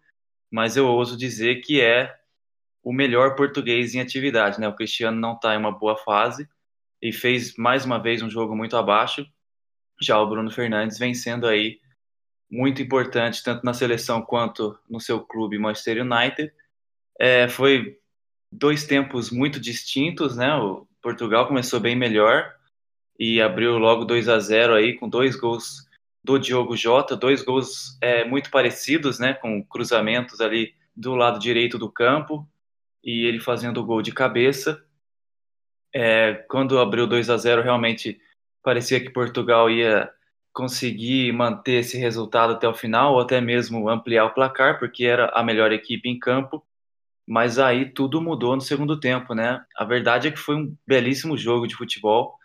mas 0.51 0.77
eu 0.77 0.87
ouso 0.89 1.17
dizer 1.17 1.57
que 1.57 1.81
é 1.81 2.17
o 2.83 2.93
melhor 2.93 3.37
português 3.37 3.95
em 3.95 4.01
atividade, 4.01 4.59
né? 4.59 4.67
O 4.67 4.75
Cristiano 4.75 5.21
não 5.21 5.35
está 5.35 5.55
em 5.55 5.59
uma 5.59 5.71
boa 5.71 5.97
fase 5.97 6.49
e 7.01 7.13
fez 7.13 7.55
mais 7.57 7.85
uma 7.85 7.99
vez 7.99 8.23
um 8.23 8.31
jogo 8.31 8.57
muito 8.57 8.77
abaixo, 8.77 9.27
já 10.01 10.19
o 10.19 10.27
Bruno 10.27 10.51
Fernandes 10.51 10.99
vencendo 10.99 11.47
aí 11.47 11.79
muito 12.51 12.83
importante, 12.83 13.43
tanto 13.43 13.65
na 13.65 13.73
seleção 13.73 14.21
quanto 14.23 14.77
no 14.89 15.01
seu 15.01 15.21
clube 15.21 15.59
Manchester 15.59 16.05
United. 16.05 16.53
É, 17.19 17.49
foi 17.49 17.99
dois 18.53 18.85
tempos 18.87 19.31
muito 19.31 19.61
distintos, 19.61 20.37
né? 20.37 20.55
O 20.57 20.87
Portugal 21.01 21.47
começou 21.47 21.79
bem 21.79 21.95
melhor 21.95 22.53
e 23.19 23.41
abriu 23.41 23.79
logo 23.79 24.05
2 24.05 24.29
a 24.29 24.39
0 24.41 24.75
aí 24.75 24.95
com 24.95 25.09
dois 25.09 25.37
gols 25.37 25.87
do 26.23 26.39
Diogo 26.39 26.77
Jota, 26.77 27.17
dois 27.17 27.43
gols 27.43 27.97
é, 28.01 28.25
muito 28.25 28.51
parecidos, 28.51 29.19
né? 29.19 29.35
Com 29.35 29.63
cruzamentos 29.63 30.41
ali 30.41 30.75
do 30.95 31.15
lado 31.15 31.39
direito 31.39 31.79
do 31.79 31.91
campo 31.91 32.49
e 33.03 33.25
ele 33.25 33.41
fazendo 33.41 33.81
o 33.81 33.87
gol 33.87 34.03
de 34.03 34.13
cabeça. 34.13 34.85
É, 35.95 36.35
quando 36.49 36.79
abriu 36.79 37.07
2 37.07 37.31
a 37.31 37.37
0 37.37 37.63
realmente 37.63 38.21
parecia 38.63 39.01
que 39.01 39.11
Portugal 39.11 39.71
ia 39.71 40.11
conseguir 40.61 41.33
manter 41.33 41.81
esse 41.81 41.97
resultado 41.97 42.53
até 42.53 42.69
o 42.69 42.75
final, 42.75 43.15
ou 43.15 43.21
até 43.21 43.41
mesmo 43.41 43.89
ampliar 43.89 44.27
o 44.27 44.35
placar, 44.35 44.79
porque 44.79 45.05
era 45.05 45.31
a 45.31 45.43
melhor 45.43 45.73
equipe 45.73 46.07
em 46.07 46.19
campo. 46.19 46.63
Mas 47.27 47.59
aí 47.59 47.91
tudo 47.91 48.21
mudou 48.21 48.55
no 48.55 48.61
segundo 48.61 49.01
tempo, 49.01 49.35
né? 49.35 49.65
A 49.75 49.85
verdade 49.85 50.29
é 50.29 50.31
que 50.31 50.39
foi 50.39 50.57
um 50.57 50.77
belíssimo 50.87 51.37
jogo 51.37 51.67
de 51.67 51.75
futebol, 51.75 52.37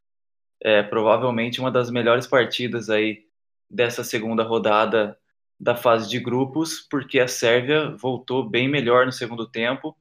é, 0.63 0.81
provavelmente 0.81 1.59
uma 1.59 1.69
das 1.69 1.91
melhores 1.91 2.25
partidas 2.25 2.89
aí 2.89 3.25
dessa 3.69 4.03
segunda 4.03 4.43
rodada 4.43 5.17
da 5.59 5.75
fase 5.75 6.09
de 6.09 6.19
grupos, 6.19 6.87
porque 6.89 7.19
a 7.19 7.27
Sérvia 7.27 7.89
voltou 7.97 8.47
bem 8.47 8.69
melhor 8.69 9.05
no 9.05 9.11
segundo 9.11 9.45
tempo. 9.45 9.97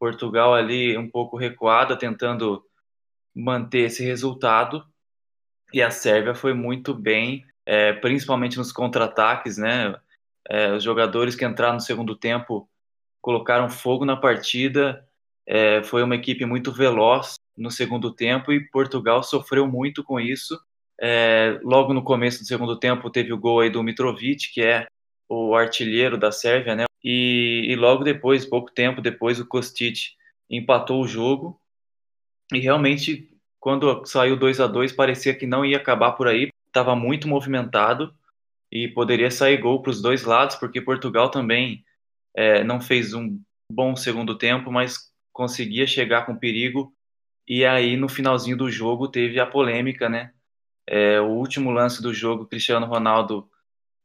Portugal 0.00 0.52
ali 0.52 0.98
um 0.98 1.08
pouco 1.08 1.36
recuada, 1.36 1.96
tentando 1.96 2.64
manter 3.34 3.86
esse 3.86 4.02
resultado, 4.04 4.84
e 5.72 5.80
a 5.80 5.90
Sérvia 5.90 6.34
foi 6.34 6.52
muito 6.52 6.94
bem, 6.94 7.44
é, 7.66 7.92
principalmente 7.94 8.58
nos 8.58 8.72
contra-ataques, 8.72 9.56
né? 9.56 9.94
É, 10.48 10.72
os 10.72 10.82
jogadores 10.82 11.34
que 11.34 11.44
entraram 11.44 11.74
no 11.74 11.80
segundo 11.80 12.16
tempo 12.16 12.68
colocaram 13.20 13.68
fogo 13.68 14.04
na 14.04 14.16
partida. 14.16 15.06
É, 15.46 15.82
foi 15.82 16.02
uma 16.02 16.16
equipe 16.16 16.44
muito 16.44 16.72
veloz 16.72 17.34
no 17.56 17.70
segundo 17.70 18.12
tempo 18.12 18.52
e 18.52 18.68
Portugal 18.70 19.22
sofreu 19.22 19.66
muito 19.66 20.02
com 20.02 20.18
isso. 20.18 20.58
É, 21.00 21.58
logo 21.62 21.92
no 21.92 22.02
começo 22.02 22.40
do 22.40 22.46
segundo 22.46 22.78
tempo 22.78 23.10
teve 23.10 23.32
o 23.32 23.38
gol 23.38 23.60
aí 23.60 23.70
do 23.70 23.82
Mitrovic, 23.82 24.52
que 24.52 24.62
é 24.62 24.86
o 25.28 25.54
artilheiro 25.54 26.18
da 26.18 26.30
Sérvia, 26.30 26.76
né? 26.76 26.84
E, 27.02 27.66
e 27.68 27.76
logo 27.76 28.04
depois, 28.04 28.46
pouco 28.46 28.70
tempo 28.70 29.00
depois, 29.00 29.40
o 29.40 29.46
Kostic 29.46 29.96
empatou 30.50 31.02
o 31.02 31.08
jogo. 31.08 31.60
E 32.52 32.58
realmente 32.58 33.32
quando 33.62 34.04
saiu 34.06 34.36
2 34.36 34.58
a 34.58 34.66
2 34.66 34.92
parecia 34.92 35.32
que 35.32 35.46
não 35.46 35.64
ia 35.64 35.76
acabar 35.76 36.12
por 36.12 36.26
aí, 36.26 36.48
estava 36.72 36.96
muito 36.96 37.28
movimentado 37.28 38.14
e 38.70 38.88
poderia 38.88 39.30
sair 39.30 39.58
gol 39.58 39.82
para 39.82 39.90
os 39.90 40.00
dois 40.00 40.24
lados, 40.24 40.56
porque 40.56 40.80
Portugal 40.80 41.30
também 41.30 41.84
é, 42.34 42.64
não 42.64 42.80
fez 42.80 43.12
um 43.12 43.38
bom 43.70 43.94
segundo 43.94 44.36
tempo, 44.36 44.72
mas 44.72 45.12
conseguia 45.32 45.86
chegar 45.86 46.24
com 46.24 46.34
perigo. 46.34 46.94
E 47.46 47.64
aí, 47.64 47.96
no 47.96 48.08
finalzinho 48.08 48.56
do 48.56 48.70
jogo, 48.70 49.08
teve 49.08 49.38
a 49.38 49.46
polêmica, 49.46 50.08
né? 50.08 50.32
É, 50.86 51.20
o 51.20 51.28
último 51.28 51.70
lance 51.70 52.02
do 52.02 52.14
jogo, 52.14 52.46
Cristiano 52.46 52.86
Ronaldo 52.86 53.48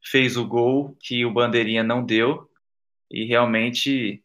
fez 0.04 0.38
o 0.38 0.46
gol 0.46 0.96
que 1.00 1.26
o 1.26 1.32
Bandeirinha 1.32 1.84
não 1.84 2.04
deu, 2.04 2.50
e 3.10 3.26
realmente 3.26 4.24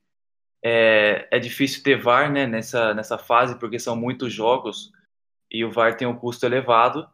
é, 0.62 1.28
é 1.30 1.38
difícil 1.38 1.82
ter 1.82 2.00
VAR 2.00 2.30
né, 2.30 2.46
nessa, 2.46 2.94
nessa 2.94 3.18
fase, 3.18 3.58
porque 3.58 3.78
são 3.78 3.96
muitos 3.96 4.32
jogos 4.32 4.92
e 5.50 5.64
o 5.64 5.70
VAR 5.70 5.96
tem 5.96 6.06
um 6.06 6.16
custo 6.16 6.46
elevado, 6.46 7.06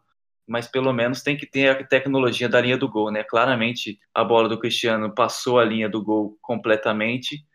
mas 0.49 0.67
pelo 0.67 0.91
menos 0.91 1.21
tem 1.21 1.37
que 1.37 1.45
ter 1.45 1.69
a 1.69 1.83
tecnologia 1.83 2.49
da 2.49 2.59
linha 2.59 2.75
do 2.75 2.89
gol, 2.89 3.11
né? 3.11 3.23
Claramente 3.23 3.99
a 4.11 4.23
bola 4.23 4.49
do 4.49 4.59
Cristiano 4.59 5.13
passou 5.13 5.59
a 5.59 5.63
linha 5.63 5.87
do 5.87 6.03
gol 6.03 6.37
completamente 6.41 7.45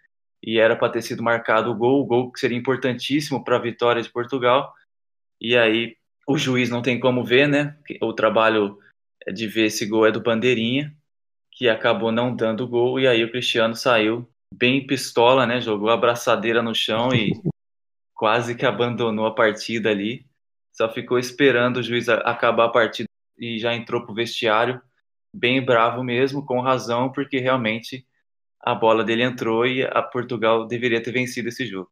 e 0.40 0.60
era 0.60 0.76
para 0.76 0.92
ter 0.92 1.02
sido 1.02 1.20
marcado 1.20 1.72
o 1.72 1.74
gol, 1.74 2.00
o 2.00 2.06
gol 2.06 2.30
que 2.30 2.38
seria 2.38 2.56
importantíssimo 2.56 3.42
para 3.42 3.56
a 3.56 3.60
vitória 3.60 4.00
de 4.00 4.08
Portugal. 4.08 4.72
E 5.40 5.56
aí 5.56 5.96
o 6.26 6.38
juiz 6.38 6.70
não 6.70 6.82
tem 6.82 7.00
como 7.00 7.24
ver, 7.24 7.48
né? 7.48 7.76
O 8.00 8.12
trabalho 8.12 8.78
de 9.32 9.48
ver 9.48 9.66
esse 9.66 9.84
gol 9.86 10.06
é 10.06 10.12
do 10.12 10.22
Bandeirinha, 10.22 10.94
que 11.50 11.68
acabou 11.68 12.12
não 12.12 12.34
dando 12.34 12.62
o 12.62 12.68
gol 12.68 13.00
e 13.00 13.08
aí 13.08 13.24
o 13.24 13.30
Cristiano 13.30 13.74
saiu 13.74 14.28
bem 14.54 14.86
pistola, 14.86 15.46
né? 15.46 15.60
Jogou 15.60 15.90
a 15.90 15.96
braçadeira 15.96 16.62
no 16.62 16.74
chão 16.74 17.12
e 17.12 17.32
quase 18.14 18.54
que 18.54 18.64
abandonou 18.64 19.26
a 19.26 19.34
partida 19.34 19.90
ali 19.90 20.24
só 20.74 20.92
ficou 20.92 21.18
esperando 21.18 21.78
o 21.78 21.82
juiz 21.82 22.08
acabar 22.08 22.66
a 22.66 22.70
partida 22.70 23.08
e 23.38 23.58
já 23.58 23.74
entrou 23.74 24.02
para 24.02 24.12
o 24.12 24.14
vestiário, 24.14 24.82
bem 25.32 25.64
bravo 25.64 26.02
mesmo, 26.02 26.44
com 26.44 26.60
razão, 26.60 27.10
porque 27.10 27.38
realmente 27.38 28.06
a 28.60 28.74
bola 28.74 29.04
dele 29.04 29.22
entrou 29.22 29.66
e 29.66 29.84
a 29.84 30.02
Portugal 30.02 30.66
deveria 30.66 31.02
ter 31.02 31.12
vencido 31.12 31.48
esse 31.48 31.66
jogo. 31.66 31.90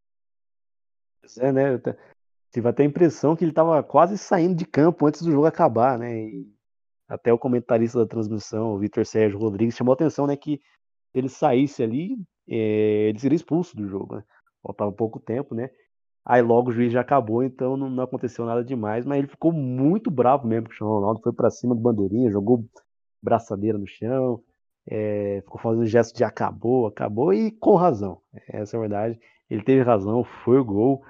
É, 1.39 1.53
né? 1.53 1.75
Eu 1.75 1.81
tive 2.51 2.69
até 2.69 2.83
a 2.83 2.87
impressão 2.87 3.37
que 3.37 3.45
ele 3.45 3.53
estava 3.53 3.83
quase 3.83 4.19
saindo 4.19 4.57
de 4.57 4.67
campo 4.67 5.07
antes 5.07 5.23
do 5.23 5.31
jogo 5.31 5.47
acabar, 5.47 5.99
né? 5.99 6.19
E 6.19 6.53
até 7.09 7.33
o 7.33 7.39
comentarista 7.39 7.99
da 7.99 8.07
transmissão, 8.07 8.75
o 8.75 8.79
Vitor 8.79 9.05
Sérgio 9.07 9.39
Rodrigues, 9.39 9.77
chamou 9.77 9.93
a 9.93 9.95
atenção, 9.95 10.27
né, 10.27 10.35
que 10.35 10.61
ele 11.12 11.29
saísse 11.29 11.83
ali, 11.83 12.17
é, 12.49 13.09
ele 13.11 13.19
seria 13.19 13.37
expulso 13.37 13.77
do 13.77 13.87
jogo, 13.87 14.17
né? 14.17 14.25
Faltava 14.62 14.91
pouco 14.93 15.21
tempo, 15.21 15.55
né? 15.55 15.71
Aí 16.25 16.41
logo 16.41 16.71
o 16.71 16.73
juiz 16.73 16.93
já 16.93 17.00
acabou, 17.00 17.43
então 17.43 17.76
não, 17.76 17.91
não 17.91 18.05
aconteceu 18.05 18.45
nada 18.45 18.64
demais, 18.64 19.05
mas 19.05 19.19
ele 19.19 19.26
ficou 19.26 19.52
muito 19.52 20.11
bravo 20.11 20.47
mesmo 20.47 20.64
com 20.64 20.67
o 20.67 20.69
Cristiano 20.71 20.93
Ronaldo, 20.95 21.21
foi 21.21 21.33
para 21.33 21.50
cima 21.50 21.75
do 21.75 21.81
bandeirinha, 21.81 22.31
jogou 22.31 22.64
braçadeira 23.21 23.76
no 23.76 23.87
chão, 23.87 24.43
é, 24.87 25.41
ficou 25.43 25.61
fazendo 25.61 25.87
gesto 25.87 26.17
de 26.17 26.25
acabou, 26.25 26.87
acabou, 26.87 27.33
e 27.33 27.50
com 27.50 27.75
razão. 27.75 28.21
Essa 28.49 28.76
é 28.76 28.79
a 28.79 28.81
verdade. 28.81 29.21
Ele 29.50 29.62
teve 29.62 29.83
razão, 29.83 30.25
foi 30.45 30.59
o 30.59 30.64
gol, 30.64 31.05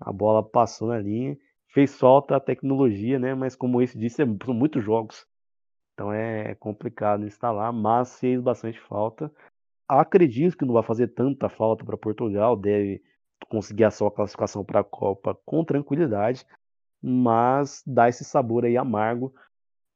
a 0.00 0.12
bola 0.12 0.42
passou 0.42 0.88
na 0.88 0.98
linha, 0.98 1.36
fez 1.68 1.98
falta 1.98 2.36
a 2.36 2.40
tecnologia, 2.40 3.18
né? 3.18 3.34
Mas 3.34 3.54
como 3.54 3.80
esse 3.82 3.98
disse, 3.98 4.16
são 4.16 4.54
muitos 4.54 4.82
jogos. 4.82 5.26
Então 5.94 6.12
é 6.12 6.54
complicado 6.56 7.26
instalar, 7.26 7.72
mas 7.72 8.18
fez 8.18 8.40
bastante 8.40 8.80
falta. 8.80 9.32
Acredito 9.88 10.56
que 10.56 10.64
não 10.64 10.74
vai 10.74 10.82
fazer 10.82 11.08
tanta 11.08 11.48
falta 11.48 11.84
para 11.84 11.96
Portugal, 11.96 12.56
deve 12.56 13.02
conseguir 13.48 13.84
a 13.84 13.90
sua 13.90 14.10
classificação 14.10 14.64
para 14.64 14.80
a 14.80 14.84
Copa 14.84 15.38
com 15.44 15.64
tranquilidade, 15.64 16.46
mas 17.02 17.82
dá 17.86 18.08
esse 18.08 18.24
sabor 18.24 18.64
aí 18.64 18.76
amargo. 18.76 19.34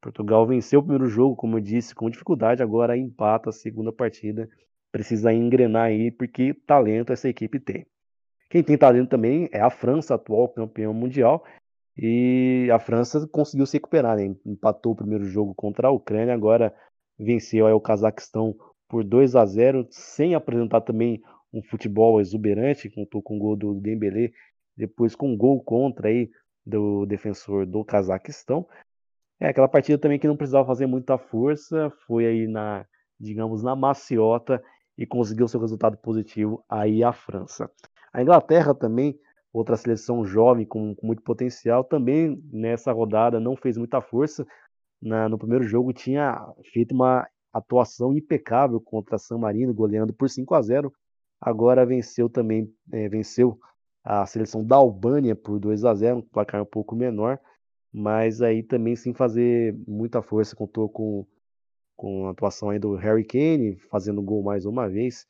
Portugal 0.01 0.47
venceu 0.47 0.79
o 0.79 0.83
primeiro 0.83 1.07
jogo, 1.07 1.35
como 1.35 1.57
eu 1.57 1.61
disse, 1.61 1.93
com 1.93 2.09
dificuldade, 2.09 2.63
agora 2.63 2.97
empata 2.97 3.49
a 3.49 3.53
segunda 3.53 3.91
partida. 3.91 4.49
Precisa 4.91 5.33
engrenar 5.33 5.85
aí, 5.85 6.11
porque 6.11 6.53
talento 6.65 7.13
essa 7.13 7.29
equipe 7.29 7.59
tem. 7.59 7.85
Quem 8.49 8.63
tem 8.63 8.77
talento 8.77 9.09
também 9.09 9.49
é 9.51 9.61
a 9.61 9.69
França, 9.69 10.15
atual 10.15 10.49
campeão 10.49 10.93
mundial, 10.93 11.43
e 11.97 12.69
a 12.71 12.79
França 12.79 13.27
conseguiu 13.27 13.65
se 13.65 13.77
recuperar, 13.77 14.17
né? 14.17 14.35
empatou 14.45 14.93
o 14.93 14.95
primeiro 14.95 15.25
jogo 15.25 15.53
contra 15.53 15.87
a 15.87 15.91
Ucrânia, 15.91 16.33
agora 16.33 16.73
venceu 17.17 17.67
aí 17.67 17.73
o 17.73 17.79
Cazaquistão 17.79 18.55
por 18.89 19.03
2 19.03 19.35
a 19.35 19.45
0, 19.45 19.87
sem 19.89 20.35
apresentar 20.35 20.81
também 20.81 21.21
um 21.53 21.61
futebol 21.61 22.19
exuberante, 22.21 22.89
contou 22.89 23.21
com 23.21 23.35
o 23.35 23.39
gol 23.39 23.55
do 23.55 23.73
Dembélé, 23.75 24.31
depois 24.75 25.15
com 25.15 25.33
um 25.33 25.37
gol 25.37 25.61
contra 25.61 26.07
aí 26.07 26.29
do 26.65 27.05
defensor 27.05 27.65
do 27.65 27.83
Cazaquistão. 27.83 28.67
É 29.39 29.47
aquela 29.47 29.67
partida 29.67 29.97
também 29.97 30.19
que 30.19 30.27
não 30.27 30.37
precisava 30.37 30.67
fazer 30.67 30.85
muita 30.85 31.17
força, 31.17 31.91
foi 32.05 32.25
aí 32.25 32.47
na, 32.47 32.85
digamos, 33.19 33.63
na 33.63 33.75
maciota 33.75 34.63
e 34.97 35.05
conseguiu 35.05 35.47
seu 35.47 35.59
resultado 35.59 35.97
positivo 35.97 36.63
aí 36.69 37.03
a 37.03 37.11
França. 37.11 37.69
A 38.13 38.21
Inglaterra 38.21 38.73
também, 38.73 39.19
outra 39.51 39.75
seleção 39.75 40.23
jovem 40.23 40.65
com, 40.65 40.95
com 40.95 41.07
muito 41.07 41.21
potencial, 41.23 41.83
também 41.83 42.41
nessa 42.51 42.91
rodada 42.91 43.39
não 43.39 43.55
fez 43.55 43.77
muita 43.77 44.01
força. 44.01 44.45
Na, 45.01 45.27
no 45.27 45.37
primeiro 45.37 45.63
jogo 45.63 45.91
tinha 45.91 46.37
feito 46.71 46.93
uma 46.93 47.27
atuação 47.51 48.13
impecável 48.13 48.79
contra 48.79 49.17
San 49.17 49.39
Marino, 49.39 49.73
goleando 49.73 50.13
por 50.13 50.29
5 50.29 50.53
a 50.53 50.61
0 50.61 50.93
Agora 51.41 51.85
venceu 51.85 52.29
também, 52.29 52.71
é, 52.91 53.09
venceu 53.09 53.59
a 54.03 54.25
seleção 54.27 54.63
da 54.63 54.75
Albânia 54.75 55.35
por 55.35 55.59
2 55.59 55.83
a 55.83 55.95
0 55.95 56.17
um 56.17 56.21
placar 56.21 56.61
um 56.61 56.65
pouco 56.65 56.95
menor, 56.95 57.39
mas 57.91 58.41
aí 58.41 58.61
também 58.61 58.95
sem 58.95 59.13
fazer 59.13 59.75
muita 59.87 60.21
força, 60.21 60.55
contou 60.55 60.87
com, 60.87 61.25
com 61.95 62.27
a 62.27 62.31
atuação 62.31 62.69
aí 62.69 62.79
do 62.79 62.95
Harry 62.95 63.23
Kane, 63.25 63.77
fazendo 63.89 64.21
gol 64.21 64.43
mais 64.43 64.65
uma 64.65 64.87
vez. 64.87 65.27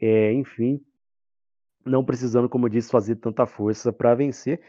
É, 0.00 0.32
enfim, 0.32 0.82
não 1.84 2.04
precisando, 2.04 2.48
como 2.48 2.66
eu 2.66 2.70
disse, 2.70 2.90
fazer 2.90 3.16
tanta 3.16 3.46
força 3.46 3.92
para 3.92 4.14
vencer. 4.14 4.60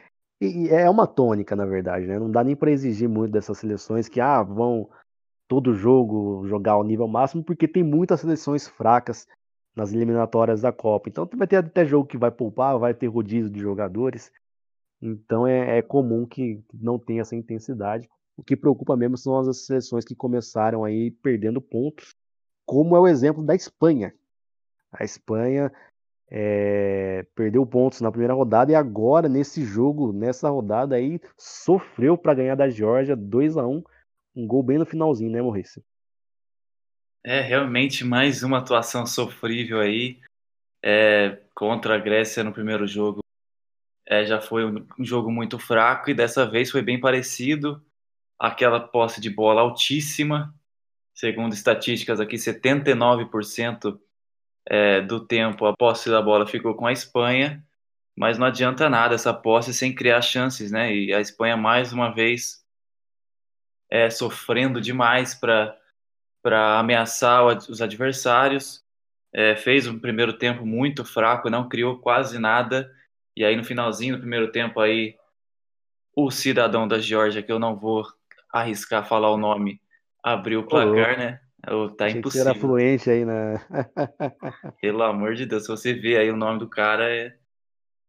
E, 0.41 0.67
e, 0.67 0.69
é 0.69 0.89
uma 0.89 1.07
tônica, 1.07 1.55
na 1.55 1.65
verdade, 1.65 2.05
né? 2.05 2.17
Não 2.19 2.31
dá 2.31 2.43
nem 2.43 2.55
para 2.55 2.71
exigir 2.71 3.09
muito 3.09 3.31
dessas 3.31 3.57
seleções 3.57 4.07
que 4.07 4.21
ah, 4.21 4.43
vão 4.43 4.89
todo 5.47 5.73
jogo 5.73 6.45
jogar 6.47 6.73
ao 6.73 6.83
nível 6.83 7.07
máximo, 7.07 7.43
porque 7.43 7.67
tem 7.67 7.83
muitas 7.83 8.21
seleções 8.21 8.67
fracas 8.67 9.27
nas 9.75 9.93
eliminatórias 9.93 10.61
da 10.61 10.71
Copa. 10.71 11.09
Então 11.09 11.29
vai 11.35 11.47
ter 11.47 11.57
até 11.57 11.85
jogo 11.85 12.07
que 12.07 12.17
vai 12.17 12.31
poupar, 12.31 12.77
vai 12.77 12.93
ter 12.93 13.07
rodízio 13.07 13.49
de 13.49 13.59
jogadores. 13.59 14.31
Então 15.01 15.47
é, 15.47 15.79
é 15.79 15.81
comum 15.81 16.25
que 16.25 16.63
não 16.73 16.99
tenha 16.99 17.21
essa 17.21 17.35
intensidade. 17.35 18.09
O 18.35 18.43
que 18.43 18.55
preocupa 18.55 18.95
mesmo 18.95 19.17
são 19.17 19.37
as 19.37 19.65
seleções 19.65 20.05
que 20.05 20.15
começaram 20.15 20.83
aí 20.83 21.11
perdendo 21.11 21.61
pontos, 21.61 22.15
como 22.65 22.95
é 22.95 22.99
o 22.99 23.07
exemplo 23.07 23.43
da 23.43 23.55
Espanha. 23.55 24.13
A 24.91 25.03
Espanha 25.03 25.71
é, 26.31 27.25
perdeu 27.35 27.65
pontos 27.65 28.01
na 28.01 28.11
primeira 28.11 28.33
rodada 28.33 28.71
e 28.71 28.75
agora 28.75 29.27
nesse 29.27 29.63
jogo, 29.63 30.13
nessa 30.13 30.49
rodada 30.49 30.95
aí, 30.95 31.19
sofreu 31.37 32.17
para 32.17 32.33
ganhar 32.35 32.55
da 32.55 32.69
Geórgia 32.69 33.15
2 33.15 33.57
a 33.57 33.67
1 33.67 33.83
um 34.35 34.47
gol 34.47 34.63
bem 34.63 34.77
no 34.77 34.85
finalzinho, 34.85 35.31
né, 35.31 35.41
Maurício? 35.41 35.83
É 37.23 37.41
realmente 37.41 38.05
mais 38.05 38.43
uma 38.43 38.59
atuação 38.59 39.05
sofrível 39.05 39.81
aí 39.81 40.19
é, 40.81 41.37
contra 41.53 41.95
a 41.95 41.97
Grécia 41.97 42.43
no 42.43 42.53
primeiro 42.53 42.87
jogo. 42.87 43.19
É, 44.05 44.25
já 44.25 44.39
foi 44.39 44.65
um, 44.65 44.87
um 44.97 45.03
jogo 45.03 45.29
muito 45.29 45.59
fraco 45.59 46.09
e 46.09 46.13
dessa 46.13 46.49
vez 46.49 46.71
foi 46.71 46.81
bem 46.81 46.99
parecido. 46.99 47.83
Aquela 48.39 48.79
posse 48.79 49.19
de 49.19 49.29
bola 49.29 49.61
altíssima, 49.61 50.55
segundo 51.13 51.53
estatísticas 51.53 52.21
aqui, 52.21 52.37
79% 52.37 53.99
é, 54.65 55.01
do 55.01 55.19
tempo 55.19 55.65
a 55.65 55.75
posse 55.75 56.09
da 56.09 56.21
bola 56.21 56.47
ficou 56.47 56.73
com 56.73 56.87
a 56.87 56.93
Espanha, 56.93 57.61
mas 58.17 58.37
não 58.37 58.47
adianta 58.47 58.89
nada 58.89 59.15
essa 59.15 59.33
posse 59.33 59.73
sem 59.73 59.93
criar 59.93 60.21
chances, 60.21 60.71
né? 60.71 60.95
E 60.95 61.13
a 61.13 61.19
Espanha 61.19 61.57
mais 61.57 61.91
uma 61.91 62.13
vez 62.13 62.63
é, 63.89 64.09
sofrendo 64.09 64.79
demais 64.79 65.35
para 65.35 65.78
para 66.41 66.79
ameaçar 66.79 67.45
os 67.45 67.81
adversários. 67.81 68.83
É, 69.31 69.55
fez 69.55 69.87
um 69.87 69.99
primeiro 69.99 70.33
tempo 70.33 70.65
muito 70.65 71.05
fraco, 71.05 71.49
não 71.49 71.69
criou 71.69 71.99
quase 71.99 72.39
nada. 72.39 72.91
E 73.35 73.45
aí 73.45 73.55
no 73.55 73.63
finalzinho 73.63 74.15
do 74.15 74.21
primeiro 74.21 74.51
tempo 74.51 74.79
aí 74.79 75.15
o 76.15 76.31
cidadão 76.31 76.87
da 76.87 76.99
Geórgia, 76.99 77.43
que 77.43 77.51
eu 77.51 77.59
não 77.59 77.75
vou 77.75 78.05
arriscar 78.51 79.07
falar 79.07 79.31
o 79.31 79.37
nome, 79.37 79.79
abriu 80.23 80.61
o 80.61 80.67
placar, 80.67 81.17
né? 81.17 81.39
Tá 81.97 82.05
Achei 82.05 82.19
impossível. 82.19 82.45
Que 82.45 82.49
era 82.49 82.59
fluente 82.59 83.09
aí, 83.09 83.25
né? 83.25 83.61
Pelo 84.81 85.03
amor 85.03 85.35
de 85.35 85.45
Deus, 85.45 85.63
se 85.63 85.69
você 85.69 85.93
vê 85.93 86.17
aí 86.17 86.31
o 86.31 86.37
nome 86.37 86.59
do 86.59 86.69
cara 86.69 87.09
é 87.09 87.35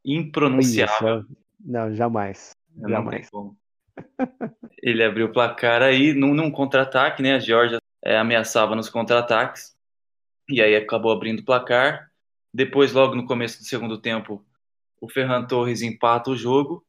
impronunciável. 0.04 1.24
Não, 1.58 1.92
jamais. 1.94 2.56
jamais. 2.88 3.28
Ele 4.82 5.04
abriu 5.04 5.26
o 5.26 5.32
placar 5.32 5.82
aí 5.82 6.14
num, 6.14 6.32
num 6.32 6.50
contra-ataque, 6.50 7.22
né? 7.22 7.34
A 7.34 7.38
Georgia 7.38 7.79
é, 8.04 8.16
ameaçava 8.16 8.74
nos 8.74 8.88
contra-ataques 8.88 9.76
e 10.48 10.60
aí 10.60 10.74
acabou 10.74 11.12
abrindo 11.12 11.40
o 11.40 11.44
placar. 11.44 12.10
Depois, 12.52 12.92
logo 12.92 13.14
no 13.14 13.26
começo 13.26 13.58
do 13.58 13.64
segundo 13.64 13.98
tempo, 13.98 14.44
o 15.00 15.08
Ferran 15.08 15.46
Torres 15.46 15.82
empata 15.82 16.30
o 16.30 16.36
jogo. 16.36 16.84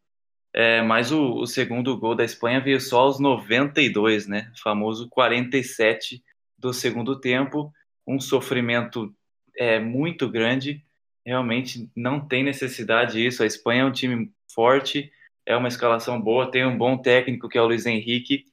É, 0.54 0.82
mas 0.82 1.12
o, 1.12 1.36
o 1.36 1.48
segundo 1.48 1.98
gol 1.98 2.14
da 2.14 2.26
Espanha 2.26 2.60
veio 2.60 2.82
só 2.82 3.02
aos 3.02 3.20
92, 3.20 4.28
né? 4.28 4.52
O 4.54 4.60
famoso 4.62 5.08
47 5.08 6.22
do 6.58 6.74
segundo 6.74 7.20
tempo, 7.20 7.74
um 8.06 8.20
sofrimento 8.20 9.14
é, 9.56 9.80
muito 9.80 10.30
grande. 10.30 10.84
Realmente 11.26 11.90
não 11.96 12.20
tem 12.20 12.44
necessidade 12.44 13.14
disso. 13.14 13.44
A 13.44 13.46
Espanha 13.46 13.84
é 13.84 13.86
um 13.86 13.92
time 13.92 14.32
forte, 14.54 15.12
é 15.46 15.56
uma 15.56 15.68
escalação 15.68 16.20
boa, 16.20 16.52
tem 16.52 16.66
um 16.66 16.78
bom 16.78 16.98
técnico 16.98 17.48
que 17.48 17.58
é 17.58 17.62
o 17.62 17.68
Luiz 17.68 17.86
Henrique, 17.86 18.46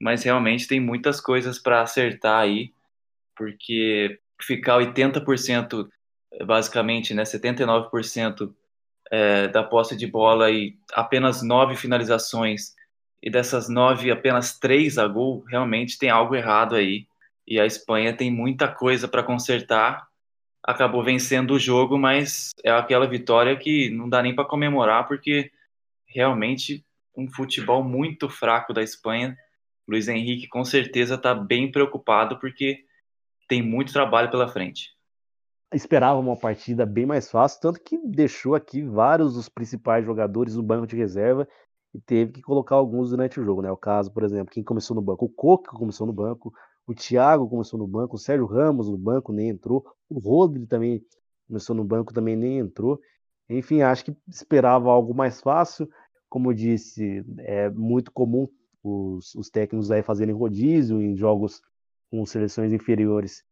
mas 0.00 0.22
realmente 0.22 0.66
tem 0.66 0.80
muitas 0.80 1.20
coisas 1.20 1.58
para 1.58 1.82
acertar 1.82 2.40
aí, 2.40 2.72
porque 3.36 4.18
ficar 4.40 4.78
80%, 4.78 5.88
basicamente, 6.46 7.14
né, 7.14 7.24
79% 7.24 8.52
é, 9.10 9.48
da 9.48 9.62
posse 9.62 9.96
de 9.96 10.06
bola 10.06 10.50
e 10.50 10.76
apenas 10.92 11.42
nove 11.42 11.76
finalizações, 11.76 12.74
e 13.22 13.30
dessas 13.30 13.68
nove, 13.68 14.10
apenas 14.10 14.58
três 14.58 14.98
a 14.98 15.08
gol, 15.08 15.44
realmente 15.48 15.98
tem 15.98 16.10
algo 16.10 16.34
errado 16.34 16.74
aí 16.74 17.06
e 17.46 17.60
a 17.60 17.66
Espanha 17.66 18.16
tem 18.16 18.30
muita 18.30 18.68
coisa 18.68 19.06
para 19.06 19.22
consertar. 19.22 20.06
Acabou 20.62 21.02
vencendo 21.02 21.52
o 21.52 21.58
jogo, 21.58 21.98
mas 21.98 22.50
é 22.62 22.70
aquela 22.70 23.06
vitória 23.06 23.56
que 23.56 23.90
não 23.90 24.08
dá 24.08 24.22
nem 24.22 24.34
para 24.34 24.46
comemorar, 24.46 25.06
porque 25.06 25.50
realmente 26.06 26.84
um 27.16 27.28
futebol 27.30 27.84
muito 27.84 28.28
fraco 28.28 28.72
da 28.72 28.82
Espanha. 28.82 29.36
Luiz 29.86 30.08
Henrique 30.08 30.48
com 30.48 30.64
certeza 30.64 31.14
está 31.14 31.34
bem 31.34 31.70
preocupado, 31.70 32.38
porque 32.38 32.84
tem 33.48 33.62
muito 33.62 33.92
trabalho 33.92 34.30
pela 34.30 34.48
frente. 34.48 34.90
Esperava 35.72 36.18
uma 36.18 36.36
partida 36.36 36.86
bem 36.86 37.04
mais 37.04 37.30
fácil, 37.30 37.60
tanto 37.60 37.80
que 37.80 37.98
deixou 37.98 38.54
aqui 38.54 38.82
vários 38.82 39.34
dos 39.34 39.48
principais 39.48 40.04
jogadores 40.04 40.54
no 40.54 40.62
banco 40.62 40.86
de 40.86 40.96
reserva 40.96 41.48
e 41.92 42.00
teve 42.00 42.32
que 42.32 42.42
colocar 42.42 42.76
alguns 42.76 43.10
durante 43.10 43.40
o 43.40 43.44
jogo, 43.44 43.62
né? 43.62 43.70
O 43.70 43.76
caso, 43.76 44.12
por 44.12 44.22
exemplo, 44.22 44.52
quem 44.52 44.62
começou 44.62 44.94
no 44.94 45.02
banco, 45.02 45.26
o 45.26 45.28
Coca 45.28 45.76
começou 45.76 46.06
no 46.06 46.12
banco, 46.12 46.52
o 46.86 46.94
Thiago 46.94 47.48
começou 47.48 47.78
no 47.78 47.86
banco, 47.86 48.16
o 48.16 48.18
Sérgio 48.18 48.46
Ramos 48.46 48.88
no 48.88 48.96
banco 48.96 49.32
nem 49.32 49.48
entrou, 49.48 49.84
o 50.08 50.18
Rodri 50.18 50.66
também 50.66 51.02
começou 51.46 51.74
no 51.74 51.84
banco, 51.84 52.12
também 52.12 52.36
nem 52.36 52.58
entrou. 52.58 53.00
Enfim, 53.48 53.82
acho 53.82 54.06
que 54.06 54.16
esperava 54.28 54.90
algo 54.90 55.14
mais 55.14 55.40
fácil. 55.40 55.88
Como 56.28 56.50
eu 56.50 56.54
disse, 56.54 57.24
é 57.38 57.70
muito 57.70 58.10
comum 58.10 58.48
os, 58.84 59.34
os 59.34 59.48
técnicos 59.48 59.90
aí 59.90 60.02
fazerem 60.02 60.34
rodízio 60.34 61.00
em 61.00 61.16
jogos 61.16 61.62
com 62.10 62.24
seleções 62.26 62.72
inferiores, 62.72 63.42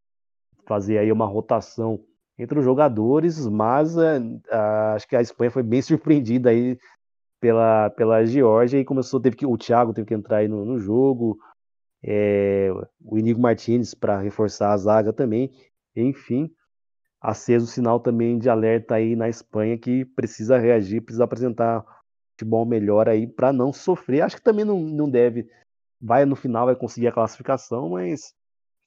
fazer 0.66 0.98
aí 0.98 1.10
uma 1.10 1.26
rotação 1.26 2.04
entre 2.38 2.58
os 2.58 2.64
jogadores, 2.64 3.46
mas 3.46 3.96
é, 3.96 4.20
acho 4.94 5.08
que 5.08 5.16
a 5.16 5.22
Espanha 5.22 5.50
foi 5.50 5.62
bem 5.62 5.80
surpreendida 5.82 6.50
aí 6.50 6.78
pela, 7.40 7.90
pela 7.90 8.24
Geórgia 8.24 8.78
e 8.78 8.84
começou, 8.84 9.20
teve 9.20 9.36
que, 9.36 9.46
o 9.46 9.56
Thiago 9.56 9.92
teve 9.92 10.06
que 10.06 10.14
entrar 10.14 10.38
aí 10.38 10.48
no, 10.48 10.64
no 10.64 10.78
jogo, 10.78 11.38
é, 12.02 12.70
o 13.04 13.18
Inigo 13.18 13.40
Martinez 13.40 13.94
para 13.94 14.20
reforçar 14.20 14.72
a 14.72 14.76
zaga 14.76 15.12
também. 15.12 15.50
Enfim, 15.96 16.50
aceso 17.20 17.64
o 17.64 17.68
sinal 17.68 18.00
também 18.00 18.38
de 18.38 18.48
alerta 18.48 18.94
aí 18.94 19.16
na 19.16 19.28
Espanha 19.28 19.78
que 19.78 20.04
precisa 20.04 20.58
reagir, 20.58 21.00
precisa 21.00 21.24
apresentar 21.24 21.84
futebol 22.42 22.66
melhor 22.66 23.08
aí 23.08 23.26
para 23.26 23.52
não 23.52 23.72
sofrer. 23.72 24.22
Acho 24.22 24.36
que 24.36 24.42
também 24.42 24.64
não, 24.64 24.80
não 24.80 25.08
deve, 25.08 25.48
vai 26.00 26.24
no 26.26 26.36
final 26.36 26.66
vai 26.66 26.76
conseguir 26.76 27.06
a 27.06 27.12
classificação, 27.12 27.90
mas 27.90 28.34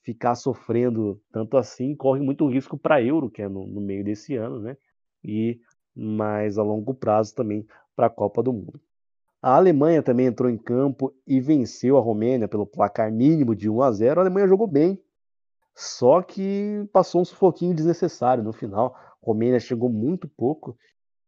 ficar 0.04 0.36
sofrendo 0.36 1.20
tanto 1.32 1.58
assim 1.58 1.96
corre 1.96 2.22
muito 2.22 2.48
risco 2.48 2.78
para 2.78 3.02
Euro, 3.02 3.30
que 3.30 3.42
é 3.42 3.50
no, 3.50 3.66
no 3.66 3.82
meio 3.82 4.04
desse 4.04 4.36
ano, 4.36 4.60
né? 4.60 4.78
E 5.24 5.60
mais 5.96 6.58
a 6.58 6.64
longo 6.64 6.94
prazo 6.94 7.34
também 7.34 7.66
para 7.96 8.08
a 8.08 8.10
Copa 8.10 8.44
do 8.44 8.54
Mundo. 8.54 8.80
A 9.42 9.56
Alemanha 9.56 10.04
também 10.04 10.26
entrou 10.26 10.50
em 10.50 10.58
campo 10.58 11.14
e 11.26 11.40
venceu 11.40 11.98
a 11.98 12.02
Romênia 12.02 12.48
pelo 12.48 12.66
placar 12.66 13.12
mínimo 13.12 13.56
de 13.56 13.70
1 13.70 13.82
a 13.82 13.92
0. 13.92 14.20
A 14.20 14.24
Alemanha 14.24 14.48
jogou 14.48 14.68
bem, 14.68 15.02
só 15.74 16.22
que 16.22 16.88
passou 16.92 17.22
um 17.22 17.26
sufoquinho 17.26 17.76
desnecessário 17.76 18.44
no 18.44 18.52
final. 18.52 18.96
A 18.96 19.16
Romênia 19.26 19.60
chegou 19.60 19.90
muito 19.90 20.28
pouco 20.28 20.78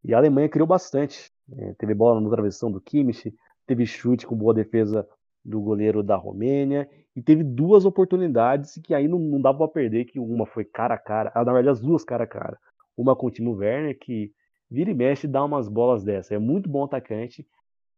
e 0.04 0.13
a 0.13 0.18
Alemanha 0.18 0.50
criou 0.50 0.68
bastante. 0.68 1.32
É, 1.56 1.74
teve 1.74 1.94
bola 1.94 2.20
no 2.20 2.30
travessão 2.30 2.72
do 2.72 2.82
Kimmich, 2.82 3.34
teve 3.66 3.86
chute 3.86 4.26
com 4.26 4.36
boa 4.36 4.54
defesa 4.54 5.08
do 5.44 5.62
goleiro 5.62 6.04
da 6.04 6.16
Romênia 6.16 6.90
e 7.16 7.22
teve 7.22 7.44
duas 7.44 7.86
oportunidades 7.86 8.80
que 8.84 8.94
aí 8.94 9.08
não, 9.08 9.20
não 9.20 9.42
dava 9.42 9.60
para 9.60 9.68
perder, 9.68 10.06
que 10.06 10.20
uma 10.20 10.46
foi 10.46 10.66
cara 10.66 10.96
a 10.96 10.98
cara, 10.98 11.32
ah, 11.34 11.46
na 11.46 11.54
verdade 11.54 11.70
as 11.70 11.82
duas 11.82 12.04
cara 12.04 12.26
a 12.26 12.28
cara. 12.28 12.58
Uma 12.96 13.16
com 13.16 13.28
o 13.28 13.32
Timo 13.32 13.54
Werner, 13.54 13.98
que 13.98 14.34
vira 14.70 14.92
e 14.92 14.94
mexe 14.94 15.28
dá 15.28 15.44
umas 15.44 15.70
bolas 15.70 16.04
dessa. 16.04 16.36
É 16.36 16.40
muito 16.40 16.70
bom 16.70 16.84
atacante 16.84 17.48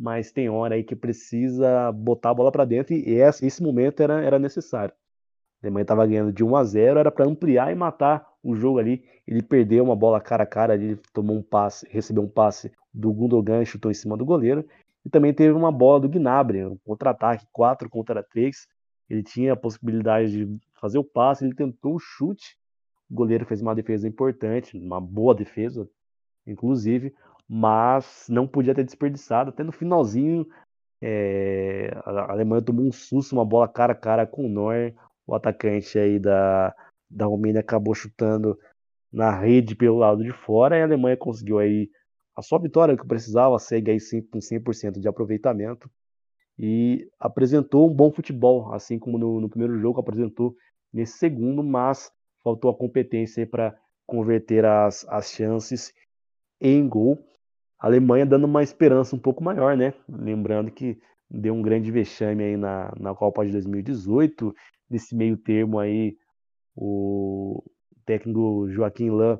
mas 0.01 0.31
tem 0.31 0.49
hora 0.49 0.75
aí 0.75 0.83
que 0.83 0.95
precisa 0.95 1.91
botar 1.91 2.29
a 2.29 2.33
bola 2.33 2.51
para 2.51 2.63
dentro 2.63 2.93
e 2.93 3.11
esse, 3.15 3.61
momento 3.61 4.01
era, 4.01 4.21
era 4.21 4.39
necessário. 4.39 4.93
A 5.61 5.67
Alemanha 5.67 5.81
estava 5.81 6.07
ganhando 6.07 6.31
de 6.31 6.43
1 6.43 6.55
a 6.55 6.63
0, 6.63 6.99
era 6.99 7.11
para 7.11 7.25
ampliar 7.25 7.71
e 7.71 7.75
matar 7.75 8.25
o 8.43 8.55
jogo 8.55 8.79
ali. 8.79 9.03
Ele 9.27 9.41
perdeu 9.41 9.83
uma 9.83 9.95
bola 9.95 10.19
cara 10.21 10.43
a 10.43 10.47
cara, 10.47 10.75
ele 10.75 10.97
tomou 11.13 11.37
um 11.37 11.41
passe, 11.41 11.87
recebeu 11.89 12.23
um 12.23 12.29
passe 12.29 12.71
do 12.93 13.11
Gundogan, 13.11 13.63
chutou 13.65 13.91
em 13.91 13.93
cima 13.93 14.17
do 14.17 14.25
goleiro. 14.25 14.65
E 15.05 15.09
também 15.09 15.33
teve 15.33 15.53
uma 15.53 15.71
bola 15.71 15.99
do 15.99 16.09
Gnabry, 16.09 16.65
um 16.65 16.77
contra-ataque 16.77 17.45
4 17.51 17.89
contra 17.89 18.23
3. 18.23 18.67
Ele 19.09 19.23
tinha 19.23 19.53
a 19.53 19.57
possibilidade 19.57 20.31
de 20.31 20.59
fazer 20.79 20.97
o 20.97 21.03
passe, 21.03 21.45
ele 21.45 21.55
tentou 21.55 21.95
o 21.95 21.99
chute. 21.99 22.57
O 23.09 23.15
goleiro 23.15 23.45
fez 23.45 23.61
uma 23.61 23.73
defesa 23.73 24.07
importante, 24.07 24.77
uma 24.77 25.01
boa 25.01 25.33
defesa, 25.33 25.89
inclusive 26.45 27.13
mas 27.49 28.27
não 28.29 28.47
podia 28.47 28.75
ter 28.75 28.83
desperdiçado. 28.83 29.49
Até 29.49 29.63
no 29.63 29.71
finalzinho, 29.71 30.47
é, 31.01 31.91
a 32.05 32.31
Alemanha 32.31 32.61
tomou 32.61 32.85
um 32.85 32.91
susto, 32.91 33.33
uma 33.33 33.43
bola 33.43 33.67
cara 33.67 33.93
a 33.93 33.95
cara 33.95 34.27
com 34.27 34.45
o 34.45 34.49
Neuer, 34.49 34.93
o 35.25 35.33
atacante 35.33 35.97
aí 35.97 36.19
da, 36.19 36.75
da 37.09 37.25
Romênia 37.25 37.61
acabou 37.61 37.95
chutando 37.95 38.57
na 39.11 39.31
rede 39.31 39.75
pelo 39.75 39.97
lado 39.97 40.23
de 40.23 40.31
fora 40.31 40.77
e 40.77 40.81
a 40.81 40.85
Alemanha 40.85 41.17
conseguiu 41.17 41.57
aí 41.59 41.89
a 42.35 42.41
sua 42.41 42.59
vitória 42.59 42.95
que 42.95 43.05
precisava, 43.05 43.57
segue 43.59 43.91
aí 43.91 43.97
com 44.31 44.39
100% 44.39 44.99
de 44.99 45.07
aproveitamento 45.07 45.89
e 46.57 47.09
apresentou 47.19 47.89
um 47.89 47.93
bom 47.93 48.11
futebol, 48.11 48.73
assim 48.73 48.99
como 48.99 49.17
no, 49.17 49.41
no 49.41 49.49
primeiro 49.49 49.79
jogo 49.79 49.99
apresentou 49.99 50.55
nesse 50.93 51.17
segundo, 51.17 51.63
mas 51.63 52.11
faltou 52.43 52.69
a 52.69 52.75
competência 52.75 53.45
para 53.47 53.75
converter 54.05 54.65
as, 54.65 55.05
as 55.07 55.31
chances 55.31 55.93
em 56.59 56.87
gol. 56.87 57.17
A 57.79 57.87
Alemanha 57.87 58.25
dando 58.25 58.45
uma 58.45 58.63
esperança 58.63 59.15
um 59.15 59.19
pouco 59.19 59.43
maior, 59.43 59.77
né? 59.77 59.93
Lembrando 60.07 60.71
que 60.71 60.99
deu 61.29 61.53
um 61.53 61.61
grande 61.61 61.91
vexame 61.91 62.43
aí 62.43 62.57
na, 62.57 62.91
na 62.99 63.15
Copa 63.15 63.45
de 63.45 63.51
2018. 63.51 64.53
Nesse 64.89 65.15
meio 65.15 65.37
termo 65.37 65.79
aí, 65.79 66.17
o 66.75 67.63
técnico 68.05 68.67
Joaquim 68.69 69.09
Lã 69.09 69.37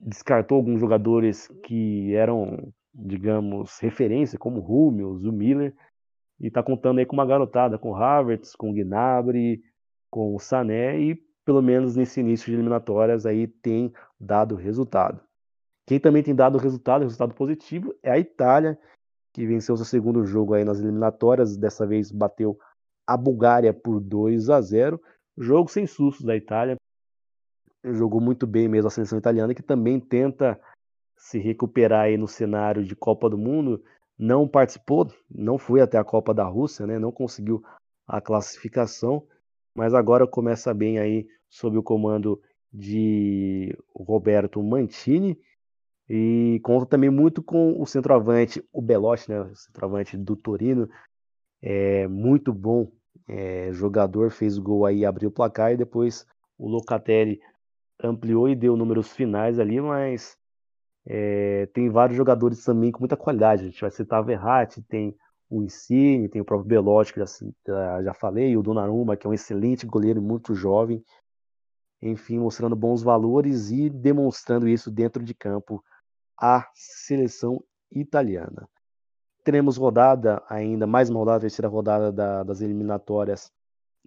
descartou 0.00 0.56
alguns 0.56 0.80
jogadores 0.80 1.48
que 1.64 2.14
eram, 2.14 2.72
digamos, 2.92 3.78
referência, 3.78 4.38
como 4.38 4.60
o 4.60 4.88
Hummels, 4.88 5.24
o 5.24 5.32
Miller, 5.32 5.74
e 6.40 6.48
está 6.48 6.62
contando 6.62 6.98
aí 6.98 7.06
com 7.06 7.14
uma 7.14 7.26
garotada, 7.26 7.78
com 7.78 7.90
o 7.90 7.96
Havertz, 7.96 8.56
com 8.56 8.70
o 8.70 8.74
Gnabry, 8.74 9.62
com 10.10 10.34
o 10.34 10.40
Sané, 10.40 10.98
e 10.98 11.14
pelo 11.44 11.62
menos 11.62 11.94
nesse 11.96 12.20
início 12.20 12.46
de 12.46 12.54
eliminatórias 12.54 13.24
aí 13.26 13.46
tem 13.46 13.92
dado 14.18 14.56
resultado. 14.56 15.20
Quem 15.86 15.98
também 15.98 16.22
tem 16.22 16.34
dado 16.34 16.58
resultado, 16.58 17.02
resultado 17.02 17.34
positivo, 17.34 17.94
é 18.02 18.10
a 18.10 18.18
Itália, 18.18 18.78
que 19.32 19.46
venceu 19.46 19.76
seu 19.76 19.86
segundo 19.86 20.24
jogo 20.24 20.54
aí 20.54 20.64
nas 20.64 20.80
eliminatórias, 20.80 21.56
dessa 21.56 21.86
vez 21.86 22.10
bateu 22.10 22.58
a 23.06 23.16
Bulgária 23.16 23.72
por 23.72 24.00
2 24.00 24.50
a 24.50 24.60
0. 24.60 25.00
Jogo 25.36 25.70
sem 25.70 25.86
sustos 25.86 26.24
da 26.24 26.36
Itália. 26.36 26.76
Jogou 27.84 28.20
muito 28.20 28.46
bem 28.46 28.68
mesmo 28.68 28.88
a 28.88 28.90
seleção 28.90 29.18
italiana, 29.18 29.54
que 29.54 29.62
também 29.62 29.98
tenta 29.98 30.60
se 31.16 31.38
recuperar 31.38 32.04
aí 32.04 32.16
no 32.16 32.28
cenário 32.28 32.84
de 32.84 32.94
Copa 32.94 33.28
do 33.28 33.38
Mundo. 33.38 33.82
Não 34.18 34.46
participou, 34.46 35.10
não 35.30 35.58
foi 35.58 35.80
até 35.80 35.98
a 35.98 36.04
Copa 36.04 36.32
da 36.32 36.44
Rússia, 36.44 36.86
né? 36.86 36.98
Não 36.98 37.10
conseguiu 37.10 37.62
a 38.06 38.20
classificação, 38.20 39.26
mas 39.74 39.94
agora 39.94 40.26
começa 40.26 40.72
bem 40.72 40.98
aí 40.98 41.26
sob 41.48 41.76
o 41.76 41.82
comando 41.82 42.40
de 42.72 43.76
Roberto 43.94 44.62
Mantini 44.62 45.38
e 46.08 46.60
conta 46.62 46.86
também 46.86 47.10
muito 47.10 47.42
com 47.42 47.80
o 47.80 47.86
centroavante, 47.86 48.62
o 48.72 48.82
Belotti, 48.82 49.30
né, 49.30 49.40
o 49.40 49.54
centroavante 49.54 50.16
do 50.16 50.36
Torino, 50.36 50.88
é 51.60 52.06
muito 52.08 52.52
bom 52.52 52.90
é, 53.32 53.72
jogador, 53.72 54.30
fez 54.30 54.58
o 54.58 54.62
gol 54.62 54.84
aí, 54.84 55.06
abriu 55.06 55.30
o 55.30 55.32
placar 55.32 55.72
e 55.72 55.76
depois 55.76 56.26
o 56.58 56.68
Locatelli 56.68 57.40
ampliou 57.98 58.46
e 58.46 58.54
deu 58.54 58.76
números 58.76 59.10
finais 59.10 59.58
ali, 59.58 59.80
mas 59.80 60.36
é, 61.06 61.64
tem 61.72 61.88
vários 61.88 62.14
jogadores 62.14 62.62
também 62.62 62.92
com 62.92 62.98
muita 62.98 63.16
qualidade. 63.16 63.62
A 63.62 63.64
gente 63.68 63.80
vai 63.80 63.90
citar 63.90 64.18
a 64.18 64.22
Verratti, 64.22 64.82
tem 64.82 65.16
o 65.48 65.62
Insigne, 65.62 66.28
tem 66.28 66.42
o 66.42 66.44
próprio 66.44 66.68
Belotti, 66.68 67.14
que 67.14 67.20
já, 67.66 68.02
já 68.02 68.12
falei, 68.12 68.54
o 68.54 68.62
Donnarumma, 68.62 69.16
que 69.16 69.26
é 69.26 69.30
um 69.30 69.34
excelente 69.34 69.86
goleiro, 69.86 70.20
muito 70.20 70.54
jovem. 70.54 71.02
Enfim, 72.02 72.38
mostrando 72.38 72.76
bons 72.76 73.02
valores 73.02 73.70
e 73.70 73.88
demonstrando 73.88 74.68
isso 74.68 74.90
dentro 74.90 75.24
de 75.24 75.32
campo 75.32 75.82
a 76.38 76.68
seleção 76.74 77.64
italiana. 77.90 78.68
Teremos 79.44 79.76
rodada 79.76 80.42
ainda, 80.48 80.86
mais 80.86 81.10
uma 81.10 81.18
rodada, 81.18 81.40
terceira 81.40 81.68
rodada 81.68 82.12
da, 82.12 82.42
das 82.42 82.60
eliminatórias 82.60 83.50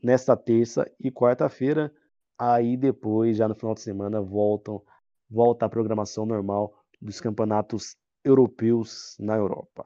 nesta 0.01 0.35
terça 0.35 0.89
e 0.99 1.11
quarta-feira. 1.11 1.93
Aí 2.37 2.77
depois, 2.77 3.37
já 3.37 3.47
no 3.47 3.55
final 3.55 3.73
de 3.73 3.81
semana, 3.81 4.21
voltam, 4.21 4.81
volta 5.29 5.65
a 5.65 5.69
programação 5.69 6.25
normal 6.25 6.73
dos 7.01 7.19
campeonatos 7.19 7.95
europeus 8.23 9.15
na 9.19 9.35
Europa. 9.35 9.85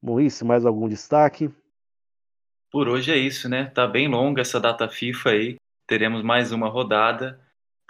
Maurício, 0.00 0.46
mais 0.46 0.64
algum 0.64 0.88
destaque? 0.88 1.50
Por 2.70 2.88
hoje 2.88 3.12
é 3.12 3.16
isso, 3.16 3.48
né? 3.48 3.66
Tá 3.66 3.86
bem 3.86 4.08
longa 4.08 4.40
essa 4.40 4.58
data 4.58 4.88
FIFA 4.88 5.30
aí. 5.30 5.56
Teremos 5.86 6.22
mais 6.22 6.52
uma 6.52 6.68
rodada 6.68 7.38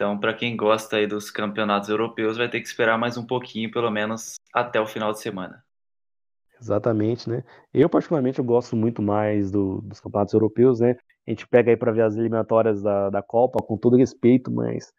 então, 0.03 0.19
para 0.19 0.35
quem 0.35 0.57
gosta 0.57 0.97
aí 0.97 1.07
dos 1.07 1.31
campeonatos 1.31 1.89
europeus, 1.89 2.37
vai 2.37 2.49
ter 2.49 2.61
que 2.61 2.67
esperar 2.67 2.99
mais 2.99 3.17
um 3.17 3.25
pouquinho, 3.25 3.71
pelo 3.71 3.89
menos 3.89 4.35
até 4.53 4.81
o 4.81 4.87
final 4.87 5.13
de 5.13 5.21
semana. 5.21 5.65
Exatamente, 6.63 7.29
né? 7.29 7.43
Eu, 7.75 7.91
particularmente, 7.91 8.39
eu 8.39 8.45
gosto 8.45 8.77
muito 8.77 9.03
mais 9.03 9.51
do, 9.51 9.81
dos 9.83 9.99
campeonatos 9.99 10.33
europeus, 10.33 10.79
né? 10.79 10.97
A 11.27 11.31
gente 11.31 11.47
pega 11.49 11.73
aí 11.73 11.77
para 11.77 11.91
ver 11.91 12.03
as 12.03 12.15
eliminatórias 12.15 12.81
da, 12.81 13.11
da 13.11 13.21
Copa, 13.21 13.61
com 13.61 13.77
todo 13.77 13.97
respeito, 13.97 14.49
mas 14.49 14.93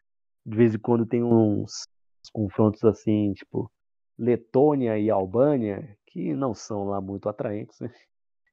de 0.46 0.58
vez 0.58 0.76
em 0.76 0.80
quando 0.80 1.06
tem 1.06 1.24
uns, 1.24 1.88
confrontos 2.34 2.84
assim, 2.84 3.34
tipo 3.34 3.72
Letônia 4.18 4.98
e 5.00 5.10
Albânia, 5.10 5.98
que 6.06 6.34
não 6.34 6.54
são 6.54 6.86
lá 6.86 7.00
muito 7.00 7.30
atraentes, 7.30 7.80
né? 7.80 7.90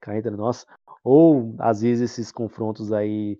Cá 0.01 0.17
entre 0.17 0.31
nós. 0.31 0.65
Ou, 1.03 1.57
às 1.59 1.81
vezes, 1.83 2.13
esses 2.13 2.31
confrontos 2.31 2.93
aí 2.93 3.39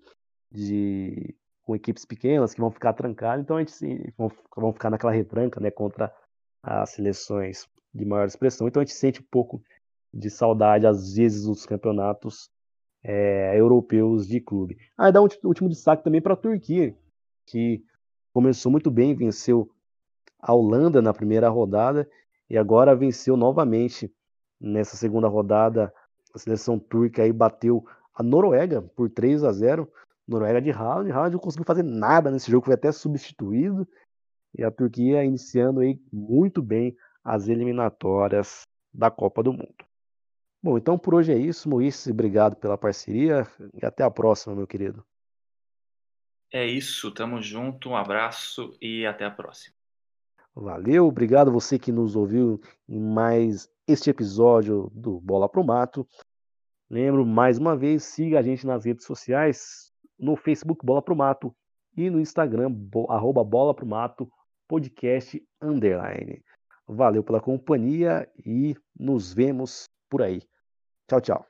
de 0.51 1.35
com 1.63 1.77
equipes 1.77 2.05
pequenas 2.05 2.53
que 2.53 2.61
vão 2.61 2.71
ficar 2.73 2.93
trancadas, 2.93 3.45
então 3.45 3.57
a 3.57 3.61
gente 3.61 4.13
vão, 4.19 4.31
vão 4.57 4.73
ficar 4.73 4.91
naquela 4.91 5.13
retranca, 5.13 5.61
né, 5.61 5.71
contra 5.71 6.13
as 6.63 6.91
seleções 6.91 7.69
de 7.95 8.05
maior 8.05 8.27
expressão. 8.27 8.69
Então 8.69 8.81
a 8.81 8.85
gente 8.85 8.95
sente 8.95 9.21
um 9.21 9.27
pouco 9.31 9.63
de 10.13 10.31
saudade 10.31 10.87
às 10.87 11.15
vezes 11.15 11.45
dos 11.45 11.67
campeonatos 11.67 12.51
é, 13.03 13.59
europeus 13.59 14.27
de 14.27 14.41
clube. 14.41 14.79
Ah, 14.97 15.11
dá 15.11 15.23
um 15.23 15.29
último 15.45 15.69
destaque 15.69 16.05
também 16.05 16.21
para 16.21 16.35
a 16.35 16.37
Turquia, 16.37 16.95
que 17.47 17.85
começou 18.33 18.71
muito 18.71 18.91
bem, 18.91 19.15
venceu 19.15 19.71
a 20.39 20.53
Holanda 20.55 21.03
na 21.03 21.13
primeira 21.13 21.49
rodada 21.49 22.09
e 22.49 22.57
agora 22.57 22.97
venceu 22.97 23.37
novamente 23.37 24.13
nessa 24.61 24.97
segunda 24.97 25.29
rodada. 25.29 25.93
A 26.35 26.39
seleção 26.39 26.79
turca 26.79 27.23
aí 27.23 27.33
bateu 27.33 27.85
a 28.15 28.23
Noruega 28.23 28.83
por 28.83 29.11
3 29.11 29.45
a 29.45 29.53
0. 29.53 29.91
Noruega 30.27 30.61
de 30.61 30.71
Haaland. 30.71 31.11
Haaland 31.11 31.33
não 31.33 31.41
conseguiu 31.41 31.65
fazer 31.65 31.83
nada 31.83 32.31
nesse 32.31 32.51
jogo, 32.51 32.67
foi 32.67 32.75
até 32.75 32.93
substituído. 32.93 33.87
E 34.57 34.63
a 34.63 34.71
Turquia 34.71 35.25
iniciando 35.25 35.81
aí 35.81 36.01
muito 36.13 36.63
bem 36.63 36.97
as 37.25 37.49
eliminatórias 37.49 38.67
da 38.93 39.11
Copa 39.11 39.43
do 39.43 39.53
Mundo. 39.53 39.85
Bom, 40.63 40.77
então 40.77 40.99
por 40.99 41.15
hoje 41.15 41.33
é 41.33 41.39
isso. 41.39 41.69
Moisés, 41.69 42.07
obrigado 42.07 42.57
pela 42.57 42.77
parceria 42.77 43.47
e 43.75 43.85
até 43.85 44.05
a 44.05 44.11
próxima, 44.11 44.55
meu 44.55 44.67
querido. 44.67 45.05
É 46.53 46.67
isso, 46.67 47.13
tamo 47.13 47.41
junto, 47.41 47.91
um 47.91 47.97
abraço 47.97 48.77
e 48.81 49.07
até 49.07 49.25
a 49.25 49.31
próxima. 49.31 49.75
Valeu, 50.55 51.07
obrigado 51.07 51.53
você 51.53 51.79
que 51.79 51.93
nos 51.93 52.17
ouviu 52.17 52.61
em 52.89 52.99
mais 52.99 53.71
este 53.87 54.11
episódio 54.11 54.91
do 54.93 55.21
Bola 55.21 55.49
Pro 55.49 55.65
Mato. 55.65 56.07
Lembro 56.91 57.25
mais 57.25 57.57
uma 57.57 57.77
vez, 57.77 58.03
siga 58.03 58.41
a 58.41 58.43
gente 58.43 58.67
nas 58.67 58.85
redes 58.85 59.07
sociais, 59.07 59.93
no 60.19 60.37
Facebook 60.37 60.85
Bola 60.85 61.01
Pro 61.01 61.15
Mato 61.15 61.55
e 61.97 62.11
no 62.11 62.21
Instagram 62.21 62.75
arroba 63.09 63.45
Bola 63.45 63.73
Pro 63.73 63.87
Mato 63.87 64.31
podcast 64.67 65.43
underline. 65.63 66.43
Valeu 66.93 67.23
pela 67.23 67.41
companhia 67.41 68.29
e 68.45 68.75
nos 68.99 69.33
vemos 69.33 69.89
por 70.09 70.23
aí. 70.23 70.43
Tchau, 71.07 71.21
tchau. 71.21 71.50